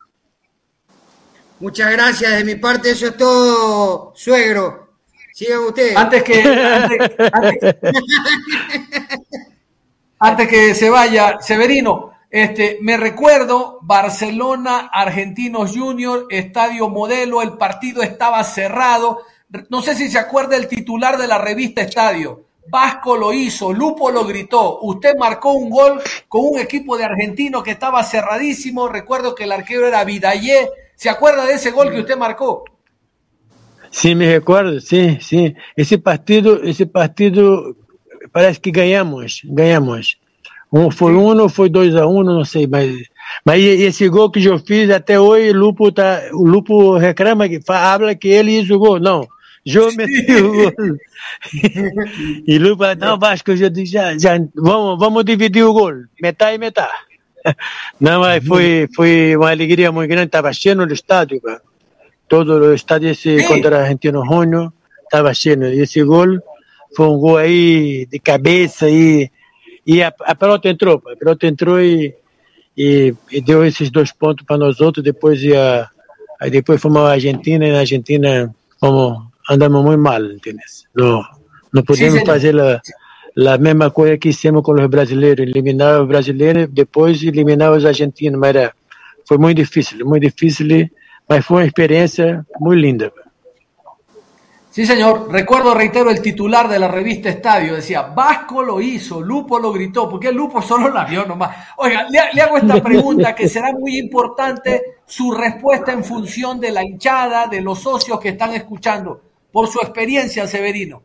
Muchas 1.59 1.91
gracias. 1.91 2.37
De 2.37 2.45
mi 2.45 2.57
parte, 2.57 2.91
eso 2.91 3.07
es 3.07 3.17
todo, 3.17 4.13
suegro. 4.15 4.87
Sigan 5.33 5.61
ustedes. 5.61 5.97
Antes 5.97 6.23
que, 6.23 6.43
antes, 6.43 6.99
antes, 7.33 7.77
antes, 10.19 10.49
que 10.49 10.75
se 10.75 10.89
vaya, 10.89 11.39
Severino, 11.41 12.13
este, 12.31 12.79
me 12.81 12.97
recuerdo 12.97 13.79
Barcelona, 13.83 14.91
Argentinos 14.93 15.73
Junior, 15.77 16.27
Estadio 16.31 16.89
Modelo, 16.89 17.43
el 17.43 17.59
partido 17.59 18.03
estaba 18.03 18.43
cerrado. 18.45 19.23
No 19.69 19.83
sé 19.83 19.95
si 19.95 20.11
se 20.11 20.19
acuerda 20.19 20.57
el 20.57 20.69
titular 20.69 21.19
de 21.19 21.27
la 21.27 21.39
revista 21.39 21.83
Estadio. 21.83 22.46
Vasco 22.69 23.17
lo 23.17 23.33
hizo, 23.33 23.73
Lupo 23.73 24.11
lo 24.11 24.25
gritó. 24.25 24.81
Usted 24.83 25.17
marcó 25.19 25.53
un 25.53 25.71
gol 25.71 26.01
con 26.29 26.43
un 26.45 26.59
equipo 26.59 26.97
de 26.97 27.05
argentinos 27.05 27.63
que 27.63 27.73
estaba 27.73 28.03
cerradísimo. 28.03 28.89
Recuerdo 28.89 29.35
que 29.35 29.45
el 29.45 29.53
arquero 29.53 29.87
era 29.87 30.05
Vidayé. 30.05 30.69
¿Se 30.95 31.09
acuerda 31.09 31.45
de 31.45 31.55
ese 31.55 31.71
gol 31.71 31.91
que 31.91 32.01
usted 32.01 32.17
marcó? 32.17 32.65
Sí, 33.91 34.15
me 34.15 34.31
recuerdo, 34.33 34.81
sí, 34.81 35.19
sí. 35.21 35.55
Ese 35.77 35.99
partido, 35.99 36.63
ese 36.63 36.87
partido 36.87 37.77
parece 38.33 38.61
que 38.61 38.71
ganhamos, 38.71 39.41
ganhamos. 39.45 40.19
Um 40.73 40.91
foi 40.91 41.15
um 41.15 41.41
ou 41.41 41.49
foi 41.49 41.69
dois 41.69 41.95
a 41.95 42.07
um, 42.07 42.23
não 42.23 42.45
sei, 42.45 42.67
mas, 42.67 42.93
mas 43.45 43.63
esse 43.63 44.09
gol 44.09 44.31
que 44.31 44.45
eu 44.45 44.59
fiz 44.59 44.91
até 44.91 45.19
hoje, 45.19 45.51
o 45.51 45.57
Lupo 45.57 45.93
tá, 45.93 46.23
o 46.33 46.47
Lupo 46.47 46.97
reclama 46.97 47.49
que 47.49 47.61
fala 47.61 48.15
que 48.15 48.29
ele 48.29 48.63
gol, 48.77 48.99
não. 48.99 49.27
Gol. 49.67 49.91
e 52.47 52.59
Lupa, 52.59 52.95
não, 52.95 53.19
Vasco, 53.19 53.51
eu 53.51 53.57
já, 53.57 53.69
já, 53.75 54.17
já 54.17 54.39
vamos, 54.55 54.97
vamos 54.99 55.25
dividir 55.25 55.65
o 55.65 55.73
gol, 55.73 55.93
metade 56.23 56.55
e 56.55 56.59
metade. 56.59 56.93
Não, 58.01 58.21
mas 58.21 58.45
foi, 58.45 58.89
foi 58.95 59.37
uma 59.37 59.51
alegria 59.51 59.93
muito 59.93 60.09
grande, 60.09 60.27
estava 60.27 60.53
cheio 60.53 60.77
no 60.77 60.93
estádio, 60.93 61.41
cara. 61.41 61.61
todo 62.29 62.55
o 62.55 62.75
estádio 62.75 63.11
esse 63.11 63.47
contra 63.47 63.77
o 63.77 63.81
Argentino 63.81 64.25
Júnior, 64.25 64.73
estava 65.05 65.33
cheio. 65.33 65.65
E 65.65 65.81
esse 65.81 66.03
gol 66.03 66.39
foi 66.95 67.07
um 67.07 67.19
gol 67.19 67.37
aí 67.37 68.07
de 68.07 68.19
cabeça 68.19 68.89
e, 68.89 69.31
e 69.87 70.03
a, 70.03 70.13
a 70.21 70.35
pelota 70.35 70.69
entrou, 70.69 71.03
a 71.07 71.17
pelota 71.17 71.47
entrou 71.47 71.81
e, 71.81 72.15
e, 72.77 73.15
e 73.31 73.41
deu 73.41 73.65
esses 73.65 73.91
dois 73.91 74.13
pontos 74.13 74.45
para 74.45 74.59
nós 74.59 74.81
outros, 74.81 75.05
depois 75.05 75.43
ia, 75.43 75.89
aí 76.41 76.51
depois 76.51 76.81
fomos 76.81 77.03
à 77.03 77.13
Argentina 77.13 77.67
e 77.67 77.73
na 77.73 77.81
Argentina 77.81 78.55
fomos 78.81 79.23
andamos 79.49 79.85
muy 79.85 79.97
mal, 79.97 80.31
¿entiendes? 80.33 80.89
No, 80.95 81.23
no 81.73 81.83
podemos 81.83 82.21
sí, 82.21 82.31
hacer 82.31 82.55
la, 82.55 82.83
la, 83.35 83.59
misma 83.59 83.91
cosa 83.91 84.17
que 84.17 84.31
hicimos 84.31 84.63
con 84.63 84.77
los 84.77 84.89
brasileños, 84.89 85.39
eliminar 85.41 85.95
a 85.95 85.99
los 85.99 86.09
brasileños, 86.09 86.69
después 86.73 87.23
eliminar 87.23 87.69
a 87.69 87.75
los 87.77 87.85
argentinos, 87.85 88.43
era, 88.47 88.75
foi 89.25 89.39
muito 89.39 89.59
difícil, 89.59 90.05
muito 90.05 90.25
difícil, 90.25 90.91
mas 91.29 91.45
foi 91.45 91.59
uma 91.59 91.67
experiência 91.67 92.47
muito 92.61 92.81
linda. 92.81 93.13
Sí, 94.77 94.85
señor. 94.85 95.33
Recuerdo, 95.33 95.73
reitero, 95.73 96.11
el 96.11 96.21
titular 96.21 96.69
de 96.69 96.79
la 96.79 96.87
revista 96.87 97.31
Estadio. 97.31 97.77
Decía, 97.77 98.03
Vasco 98.03 98.63
lo 98.63 98.79
hizo, 98.79 99.23
Lupo 99.23 99.59
lo 99.59 99.73
gritó, 99.73 100.07
porque 100.07 100.31
Lupo 100.31 100.61
solo 100.61 100.91
la 100.91 101.07
vio 101.07 101.25
nomás. 101.25 101.57
Oiga, 101.79 102.07
le, 102.11 102.19
le, 102.35 102.43
hago 102.43 102.59
esta 102.59 102.83
pregunta 102.83 103.35
que 103.35 103.49
será 103.49 103.73
muy 103.73 103.97
importante 103.97 104.99
su 105.07 105.33
respuesta 105.33 105.93
en 105.93 106.05
función 106.05 106.61
de 106.61 106.73
la 106.73 106.85
hinchada, 106.85 107.47
de 107.47 107.63
los 107.63 107.79
socios 107.81 108.21
que 108.21 108.29
están 108.29 108.53
escuchando, 108.53 109.23
por 109.57 109.69
su 109.69 109.81
experiencia, 109.81 110.47
Severino. 110.47 111.03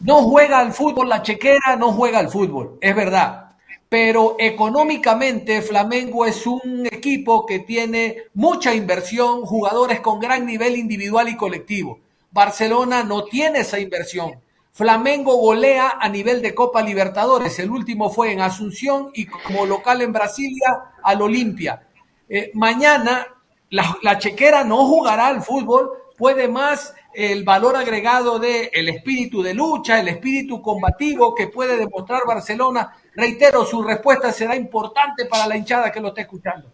No 0.00 0.16
juega 0.24 0.58
al 0.58 0.74
fútbol 0.74 1.08
la 1.08 1.22
chequera, 1.22 1.74
no 1.78 1.90
juega 1.94 2.18
al 2.18 2.28
fútbol, 2.28 2.76
es 2.82 2.94
verdad 2.94 3.46
pero 3.88 4.36
económicamente 4.38 5.62
Flamengo 5.62 6.26
es 6.26 6.46
un 6.46 6.86
equipo 6.90 7.46
que 7.46 7.60
tiene 7.60 8.24
mucha 8.34 8.74
inversión, 8.74 9.46
jugadores 9.46 10.00
con 10.00 10.20
gran 10.20 10.44
nivel 10.44 10.76
individual 10.76 11.30
y 11.30 11.36
colectivo. 11.36 12.00
Barcelona 12.30 13.02
no 13.02 13.24
tiene 13.24 13.60
esa 13.60 13.78
inversión. 13.78 14.40
Flamengo 14.72 15.36
golea 15.36 15.94
a 15.98 16.08
nivel 16.10 16.42
de 16.42 16.54
Copa 16.54 16.82
Libertadores. 16.82 17.58
El 17.60 17.70
último 17.70 18.10
fue 18.10 18.30
en 18.32 18.42
Asunción 18.42 19.10
y 19.14 19.24
como 19.24 19.64
local 19.64 20.02
en 20.02 20.12
Brasilia 20.12 20.92
al 21.02 21.22
Olimpia. 21.22 21.88
Eh, 22.28 22.50
mañana 22.52 23.26
la, 23.70 23.98
la, 24.02 24.18
chequera 24.18 24.64
no 24.64 24.86
jugará 24.86 25.28
al 25.28 25.42
fútbol, 25.42 25.90
puede 26.18 26.48
más 26.48 26.94
el 27.14 27.44
valor 27.44 27.76
agregado 27.76 28.38
de 28.38 28.70
el 28.72 28.88
espíritu 28.88 29.42
de 29.42 29.54
lucha, 29.54 29.98
el 30.00 30.08
espíritu 30.08 30.60
combativo 30.60 31.34
que 31.34 31.46
puede 31.46 31.78
demostrar 31.78 32.22
Barcelona. 32.26 32.92
Reitero, 33.14 33.64
su 33.64 33.82
respuesta 33.82 34.32
será 34.32 34.54
importante 34.56 35.24
para 35.24 35.46
la 35.46 35.56
hinchada 35.56 35.90
que 35.90 36.00
lo 36.00 36.08
está 36.08 36.22
escuchando. 36.22 36.66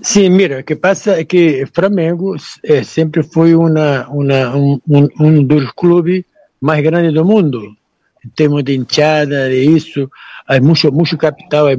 Sim, 0.00 0.30
mira, 0.30 0.60
o 0.60 0.64
que 0.64 0.76
passa 0.76 1.20
é 1.20 1.24
que 1.24 1.66
Flamengo 1.72 2.36
é, 2.62 2.82
sempre 2.82 3.22
foi 3.22 3.54
uma, 3.54 4.06
uma, 4.08 4.54
um, 4.54 4.80
um, 5.20 5.42
dos 5.42 5.70
clubes 5.72 6.24
mais 6.60 6.82
grandes 6.82 7.14
do 7.14 7.24
mundo, 7.24 7.62
em 8.24 8.28
termos 8.30 8.64
de 8.64 8.74
hinchada, 8.74 9.48
de 9.48 9.64
isso, 9.64 10.10
há 10.46 10.60
muito, 10.60 10.92
muito 10.92 11.16
capital, 11.16 11.68
há 11.68 11.72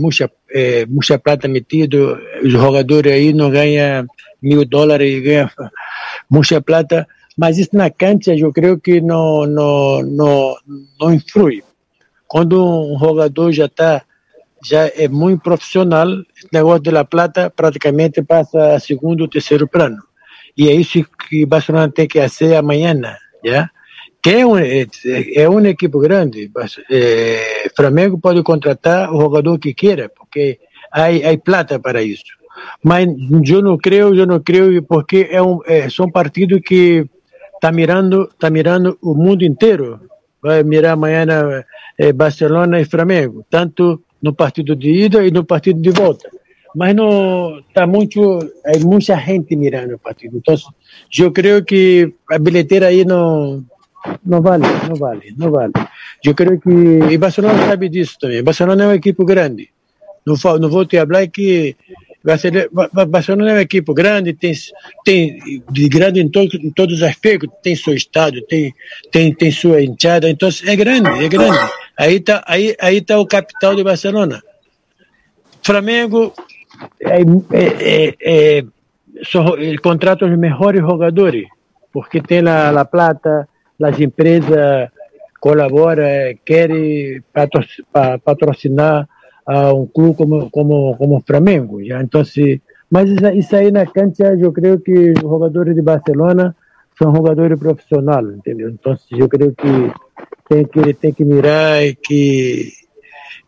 é, 0.50 0.86
muita 0.86 1.20
prata 1.20 1.48
metido, 1.48 2.18
os 2.42 2.52
jogadores 2.52 3.12
aí 3.12 3.34
não 3.34 3.52
ganham 3.52 4.08
mil 4.46 4.66
dólares, 4.66 5.22
ganham 5.24 5.50
muita 6.30 6.62
prata, 6.62 7.08
mas 7.38 7.58
isso 7.58 7.72
na 7.74 7.90
cancha 7.90 8.34
eu 8.36 8.54
creio 8.54 8.80
que 8.80 9.02
não, 9.02 9.46
não, 9.46 10.02
não, 10.04 10.56
não 11.00 11.14
influi. 11.14 11.64
Quando 12.28 12.64
um 12.64 12.98
jogador 12.98 13.52
já 13.52 13.66
está 13.66 14.04
já 14.64 14.88
é 14.96 15.08
muito 15.08 15.44
profissional, 15.44 16.08
o 16.08 16.24
negócio 16.52 16.82
da 16.84 17.06
plata 17.06 17.52
praticamente 17.52 18.24
passa 18.24 18.74
a 18.74 18.80
segundo 18.80 19.22
ou 19.22 19.28
terceiro 19.28 19.68
plano. 19.68 20.02
E 20.58 20.70
é 20.70 20.74
isso 20.74 21.06
que 21.30 21.46
Barcelona 21.46 21.92
tem 21.92 22.08
que 22.08 22.20
fazer 22.20 22.56
amanhã, 22.56 22.96
já? 23.44 23.70
É, 24.28 24.44
um, 24.44 24.58
é, 24.58 24.88
é 25.36 25.70
equipe 25.70 26.00
grande. 26.00 26.52
É, 26.90 27.70
Flamengo 27.76 28.18
pode 28.18 28.42
contratar 28.42 29.14
o 29.14 29.22
jogador 29.22 29.60
que 29.60 29.72
queira, 29.72 30.10
porque 30.10 30.60
há, 30.92 31.10
há 31.10 31.38
plata 31.38 31.80
para 31.80 32.02
isso. 32.02 32.24
Mas 32.84 33.08
eu 33.48 33.62
não 33.62 33.78
creio, 33.78 34.14
eu 34.16 34.26
não 34.26 34.40
creio, 34.40 34.82
porque 34.84 35.28
é 35.30 35.42
um, 35.42 35.60
é, 35.66 35.90
são 35.90 36.10
partidos 36.10 36.60
que 36.64 37.08
está 37.56 37.72
mirando, 37.72 38.30
tá 38.40 38.50
mirando 38.50 38.98
o 39.02 39.14
mundo 39.14 39.44
inteiro. 39.44 40.00
Vai 40.42 40.64
mirar 40.64 40.94
amanhã 40.94 41.26
eh, 41.98 42.14
Barcelona 42.14 42.80
e 42.80 42.86
Flamengo, 42.86 43.44
tanto 43.50 44.04
no 44.22 44.34
partido 44.34 44.76
de 44.76 44.92
ida 44.92 45.26
e 45.26 45.32
no 45.32 45.44
partido 45.44 45.82
de 45.82 45.90
volta. 45.90 46.30
Mas 46.76 46.94
não 46.94 47.60
está 47.60 47.88
muito, 47.88 48.40
há 48.66 48.78
muita 48.80 49.18
gente 49.18 49.56
mirando 49.56 49.96
o 49.96 50.00
partido. 50.00 50.38
Então, 50.38 50.56
eu 51.18 51.32
creio 51.32 51.64
que 51.64 52.14
a 52.30 52.38
bilheteira 52.38 52.88
aí 52.88 53.06
não 53.06 53.64
não 54.24 54.40
vale, 54.40 54.66
não 54.88 54.96
vale, 54.96 55.34
não 55.36 55.50
vale. 55.50 55.74
Eu 56.24 56.36
creio 56.36 56.60
que 56.60 56.70
e 56.70 57.18
Barcelona 57.18 57.66
sabe 57.66 57.90
disso 57.90 58.18
também. 58.20 58.44
Barcelona 58.44 58.84
é 58.84 58.88
uma 58.88 58.96
equipe 58.96 59.24
grande. 59.26 59.70
Não, 60.26 60.36
não 60.60 60.70
vou 60.70 60.86
te 60.86 60.98
falar 60.98 61.28
que 61.28 61.76
Barcelona 62.26 63.52
é 63.52 63.54
uma 63.54 63.62
equipe 63.62 63.94
grande, 63.94 64.34
tem, 64.34 64.54
tem 65.04 65.64
de 65.70 65.88
grande 65.88 66.20
em, 66.20 66.28
todo, 66.28 66.56
em 66.56 66.72
todos 66.72 66.96
os 66.96 67.04
aspectos, 67.04 67.48
tem 67.62 67.76
seu 67.76 67.94
estádio, 67.94 68.42
tem, 68.48 68.74
tem, 69.12 69.32
tem 69.32 69.52
sua 69.52 69.84
enxada, 69.84 70.28
então 70.28 70.50
é 70.66 70.76
grande, 70.76 71.24
é 71.24 71.30
grande. 71.30 71.60
Aí 71.96 72.16
está 72.16 72.44
aí, 72.48 72.76
aí 72.82 73.00
tá 73.00 73.20
o 73.20 73.28
capital 73.28 73.76
de 73.76 73.84
Barcelona. 73.84 74.42
Flamengo 75.62 76.34
é, 77.00 77.22
é, 77.52 78.16
é, 78.20 78.66
é, 78.66 79.78
contrata 79.84 80.26
os 80.26 80.36
melhores 80.36 80.82
jogadores, 80.82 81.48
porque 81.94 82.20
tem 82.20 82.40
a, 82.48 82.70
a 82.70 82.86
plata, 82.86 83.48
as 83.82 84.00
empresas 84.00 84.90
colaboram, 85.40 86.04
querem 86.44 87.22
patrocinar 88.24 89.08
a 89.46 89.74
um 89.74 89.86
clube 89.86 90.16
como, 90.16 90.50
como, 90.50 90.96
como 90.98 91.24
Flamengo. 91.26 91.84
Já? 91.84 92.02
Então, 92.02 92.24
se, 92.26 92.62
mas 92.90 93.10
isso 93.36 93.56
aí 93.56 93.72
na 93.72 93.86
cancha, 93.86 94.36
eu 94.40 94.52
creio 94.52 94.80
que 94.80 95.12
os 95.12 95.22
jogadores 95.22 95.76
de 95.76 95.82
Barcelona 95.82 96.56
são 96.98 97.14
jogadores 97.14 97.60
profissionais, 97.60 98.28
entendeu? 98.28 98.70
Então, 98.70 98.98
eu 99.12 99.28
creio 99.28 99.54
que 99.54 99.92
tem 100.50 100.66
que, 100.66 100.94
tem 100.94 101.14
que 101.14 101.26
mirar 101.26 101.82
que, 102.04 102.72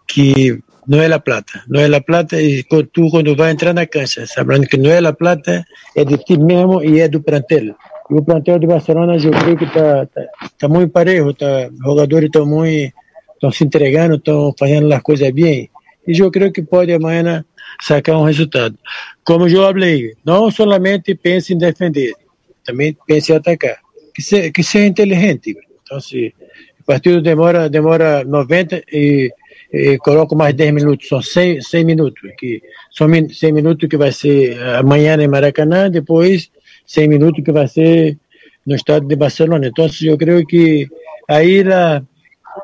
que 0.08 0.62
não 0.88 1.02
é 1.02 1.12
a 1.12 1.20
plata. 1.20 1.62
Não 1.68 1.80
é 1.80 1.96
a 1.96 2.02
plata 2.02 2.42
e 2.42 2.64
tu, 2.64 3.10
quando 3.10 3.36
vai 3.36 3.52
entrar 3.52 3.74
na 3.74 3.86
cancha, 3.86 4.26
sabendo 4.28 4.68
que 4.68 4.78
não 4.78 4.90
é 4.90 5.00
a 5.00 5.14
plata, 5.14 5.64
é 5.96 6.04
de 6.04 6.18
ti 6.18 6.38
mesmo 6.38 6.84
e 6.84 7.00
é 7.00 7.08
do 7.08 7.22
plantel. 7.22 7.76
E 8.10 8.14
o 8.14 8.24
plantel 8.24 8.60
de 8.60 8.68
Barcelona, 8.68 9.18
eu 9.18 9.32
creio 9.32 9.58
que 9.58 9.66
está 9.66 10.06
tá, 10.06 10.22
tá 10.58 10.70
muito 10.70 10.92
parejo, 10.92 11.34
tá, 11.34 11.70
os 11.72 11.86
jogadores 11.86 12.28
estão 12.28 12.46
muito 12.46 12.94
estão 13.38 13.52
se 13.52 13.64
entregando, 13.64 14.16
estão 14.16 14.54
fazendo 14.58 14.92
as 14.92 15.02
coisas 15.02 15.30
bem 15.32 15.70
e 16.08 16.18
eu 16.18 16.32
creio 16.32 16.52
que 16.52 16.62
pode 16.62 16.94
amanhã 16.94 17.44
sacar 17.82 18.18
um 18.18 18.24
resultado. 18.24 18.78
Como 19.24 19.48
eu 19.48 19.62
falei, 19.62 20.14
não 20.24 20.50
somente 20.50 21.14
pense 21.14 21.54
em 21.54 21.58
defender, 21.58 22.14
também 22.66 22.96
pense 23.06 23.32
em 23.32 23.36
atacar. 23.36 23.78
Que 24.16 24.22
seja, 24.22 24.52
que 24.52 24.64
seja 24.64 24.86
inteligente. 24.86 25.56
Então, 25.84 26.00
se 26.00 26.34
o 26.80 26.84
partido 26.86 27.22
demora, 27.22 27.70
demora 27.70 28.24
90 28.24 28.84
e, 28.92 29.32
e 29.72 29.98
coloco 30.00 30.36
mais 30.36 30.56
10 30.56 30.74
minutos, 30.74 31.08
são 31.08 31.22
100, 31.22 31.62
100 31.62 31.86
minutos, 31.86 32.32
que 32.40 32.62
são 32.92 33.08
100 33.08 33.52
minutos 33.52 33.88
que 33.88 33.98
vai 33.98 34.12
ser 34.12 34.60
amanhã 34.76 35.16
em 35.22 35.28
Maracanã, 35.28 35.90
depois 35.90 36.50
100 36.86 37.08
minutos 37.10 37.44
que 37.44 37.52
vai 37.52 37.68
ser 37.68 38.18
no 38.66 38.76
estado 38.76 39.08
de 39.08 39.16
Barcelona. 39.16 39.68
Então, 39.68 39.88
eu 40.02 40.18
creio 40.18 40.46
que 40.46 40.88
aí 41.28 41.64
lá, 41.64 42.02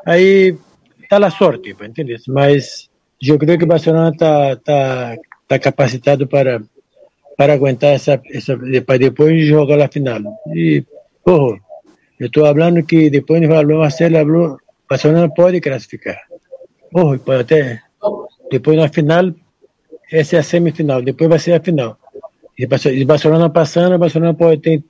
aí 0.06 0.56
está 1.02 1.24
a 1.24 1.30
sorte, 1.30 1.70
entende? 1.70 2.16
Mas 2.28 2.88
eu 3.30 3.38
creio 3.38 3.58
que 3.58 3.64
o 3.64 3.68
Barcelona 3.68 4.10
está 4.10 4.56
tá, 4.56 5.16
tá 5.48 5.58
capacitado 5.58 6.26
para, 6.26 6.62
para 7.36 7.54
aguentar 7.54 7.90
essa, 7.90 8.20
essa 8.32 8.58
para 8.86 8.98
depois 8.98 9.46
jogar 9.46 9.80
a 9.80 9.88
final. 9.88 10.20
E, 10.54 10.84
porra, 11.24 11.58
eu 12.18 12.26
estou 12.26 12.44
falando 12.44 12.82
que 12.82 13.10
depois 13.10 13.40
de 13.40 13.48
falou, 13.48 13.78
Marcelo 13.78 14.16
falou, 14.16 14.58
Barcelona 14.88 15.28
pode 15.34 15.60
classificar. 15.60 16.18
Porra, 16.90 17.18
pode 17.18 17.40
até, 17.40 17.80
depois 18.50 18.76
na 18.76 18.88
final, 18.88 19.32
essa 20.12 20.36
é 20.36 20.38
a 20.38 20.42
semifinal, 20.42 21.02
depois 21.02 21.28
vai 21.28 21.38
ser 21.38 21.52
a 21.52 21.60
final. 21.60 21.98
E 22.56 23.04
Barcelona 23.04 23.50
passando, 23.50 23.98
Barcelona 23.98 24.34
pode 24.34 24.60
ter, 24.60 24.82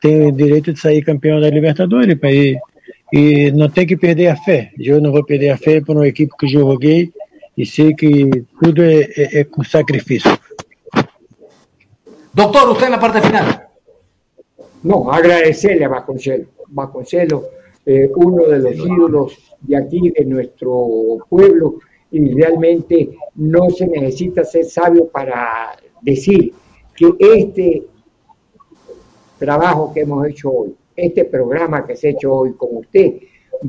tem 0.00 0.32
direito 0.34 0.72
de 0.72 0.80
sair 0.80 1.02
campeão 1.02 1.40
da 1.40 1.48
Libertadores, 1.48 2.18
ir, 2.24 2.58
e 3.12 3.50
não 3.52 3.68
tem 3.68 3.86
que 3.86 3.96
perder 3.96 4.28
a 4.28 4.36
fé. 4.36 4.70
Eu 4.78 5.00
não 5.00 5.10
vou 5.10 5.24
perder 5.24 5.50
a 5.50 5.56
fé 5.56 5.80
por 5.80 5.96
uma 5.96 6.06
equipe 6.06 6.32
que 6.38 6.46
eu 6.46 6.50
joguei 6.50 7.10
e 7.58 7.66
sei 7.66 7.92
que 7.92 8.46
tudo 8.62 8.84
é, 8.84 9.00
é, 9.16 9.40
é 9.40 9.44
com 9.44 9.64
sacrifício. 9.64 10.30
Doctor, 12.32 12.70
usted 12.70 12.86
en 12.86 12.92
la 12.92 13.00
parte 13.00 13.20
final. 13.20 13.46
No, 14.84 15.10
agradecerle 15.10 15.84
a 15.84 15.88
Vasconcelos. 15.88 16.46
Vasconcelos, 16.68 17.42
eh, 17.84 18.08
uno 18.14 18.44
de 18.44 18.58
los 18.60 18.76
ídolos 18.76 19.56
de 19.60 19.76
aquí, 19.76 20.12
de 20.16 20.24
nuestro 20.24 21.26
pueblo, 21.28 21.80
y 22.12 22.32
realmente 22.32 23.10
no 23.34 23.68
se 23.70 23.88
necesita 23.88 24.44
ser 24.44 24.64
sabio 24.64 25.08
para 25.08 25.76
decir 26.00 26.52
que 26.94 27.12
este 27.18 27.82
trabajo 29.36 29.92
que 29.92 30.02
hemos 30.02 30.28
hecho 30.28 30.50
hoy, 30.50 30.76
este 30.94 31.24
programa 31.24 31.84
que 31.84 31.96
se 31.96 32.06
ha 32.06 32.10
hecho 32.12 32.32
hoy 32.32 32.52
con 32.52 32.76
usted, 32.76 33.14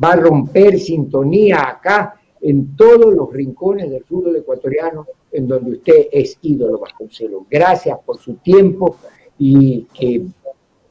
va 0.01 0.11
a 0.13 0.17
romper 0.17 0.77
sintonía 0.77 1.67
acá 1.69 2.18
en 2.41 2.75
todos 2.75 3.13
los 3.13 3.31
rincones 3.31 3.89
del 3.89 4.03
fútbol 4.03 4.35
ecuatoriano 4.37 5.05
en 5.31 5.47
donde 5.47 5.71
usted 5.71 6.07
es 6.11 6.37
ídolo 6.41 6.79
Vasconcelos. 6.79 7.43
Gracias 7.49 7.97
por 8.05 8.19
su 8.19 8.35
tiempo 8.35 8.97
y 9.37 9.83
que 9.93 10.21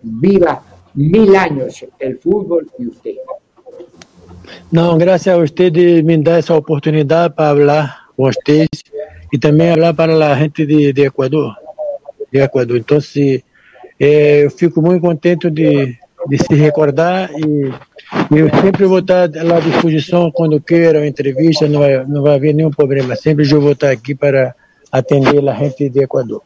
viva 0.03 0.63
mil 0.95 1.35
años 1.37 1.85
el 1.99 2.19
fútbol 2.19 2.71
y 2.79 2.87
usted. 2.87 3.17
No, 4.71 4.97
gracias 4.97 5.35
a 5.35 5.39
usted 5.39 5.73
de 5.73 6.03
me 6.03 6.19
dar 6.19 6.39
esa 6.39 6.55
oportunidad 6.55 7.35
para 7.35 7.51
hablar 7.51 7.91
con 8.17 8.31
ustedes 8.31 8.69
y 9.31 9.39
también 9.39 9.73
hablar 9.73 9.95
para 9.95 10.15
la 10.15 10.37
gente 10.37 10.67
de, 10.67 10.93
de 10.93 11.05
Ecuador. 11.07 11.55
De 12.31 12.43
Ecuador. 12.43 12.77
Entonces, 12.77 13.43
eu 13.99 14.51
fico 14.51 14.81
muito 14.81 15.01
contente 15.01 15.51
de, 15.51 15.99
de 16.29 16.39
se 16.39 16.55
recordar 16.55 17.31
e 17.33 17.73
eu 18.31 18.49
sempre 18.61 18.87
vou 18.87 19.01
estar 19.01 19.25
à 19.25 19.61
disposição 19.61 20.31
quando 20.31 20.61
queira 20.61 21.07
entrevista, 21.07 21.69
não 21.69 21.81
vai, 21.81 22.05
não 22.07 22.23
vai 22.23 22.35
haver 22.35 22.55
nenhum 22.55 22.71
problema. 22.71 23.15
Sempre 23.17 23.51
eu 23.51 23.61
vou 23.61 23.73
estar 23.73 23.91
aqui 23.91 24.15
para 24.15 24.55
atender 24.91 25.47
a 25.49 25.55
gente 25.55 25.89
de 25.89 26.01
Equador. 26.01 26.43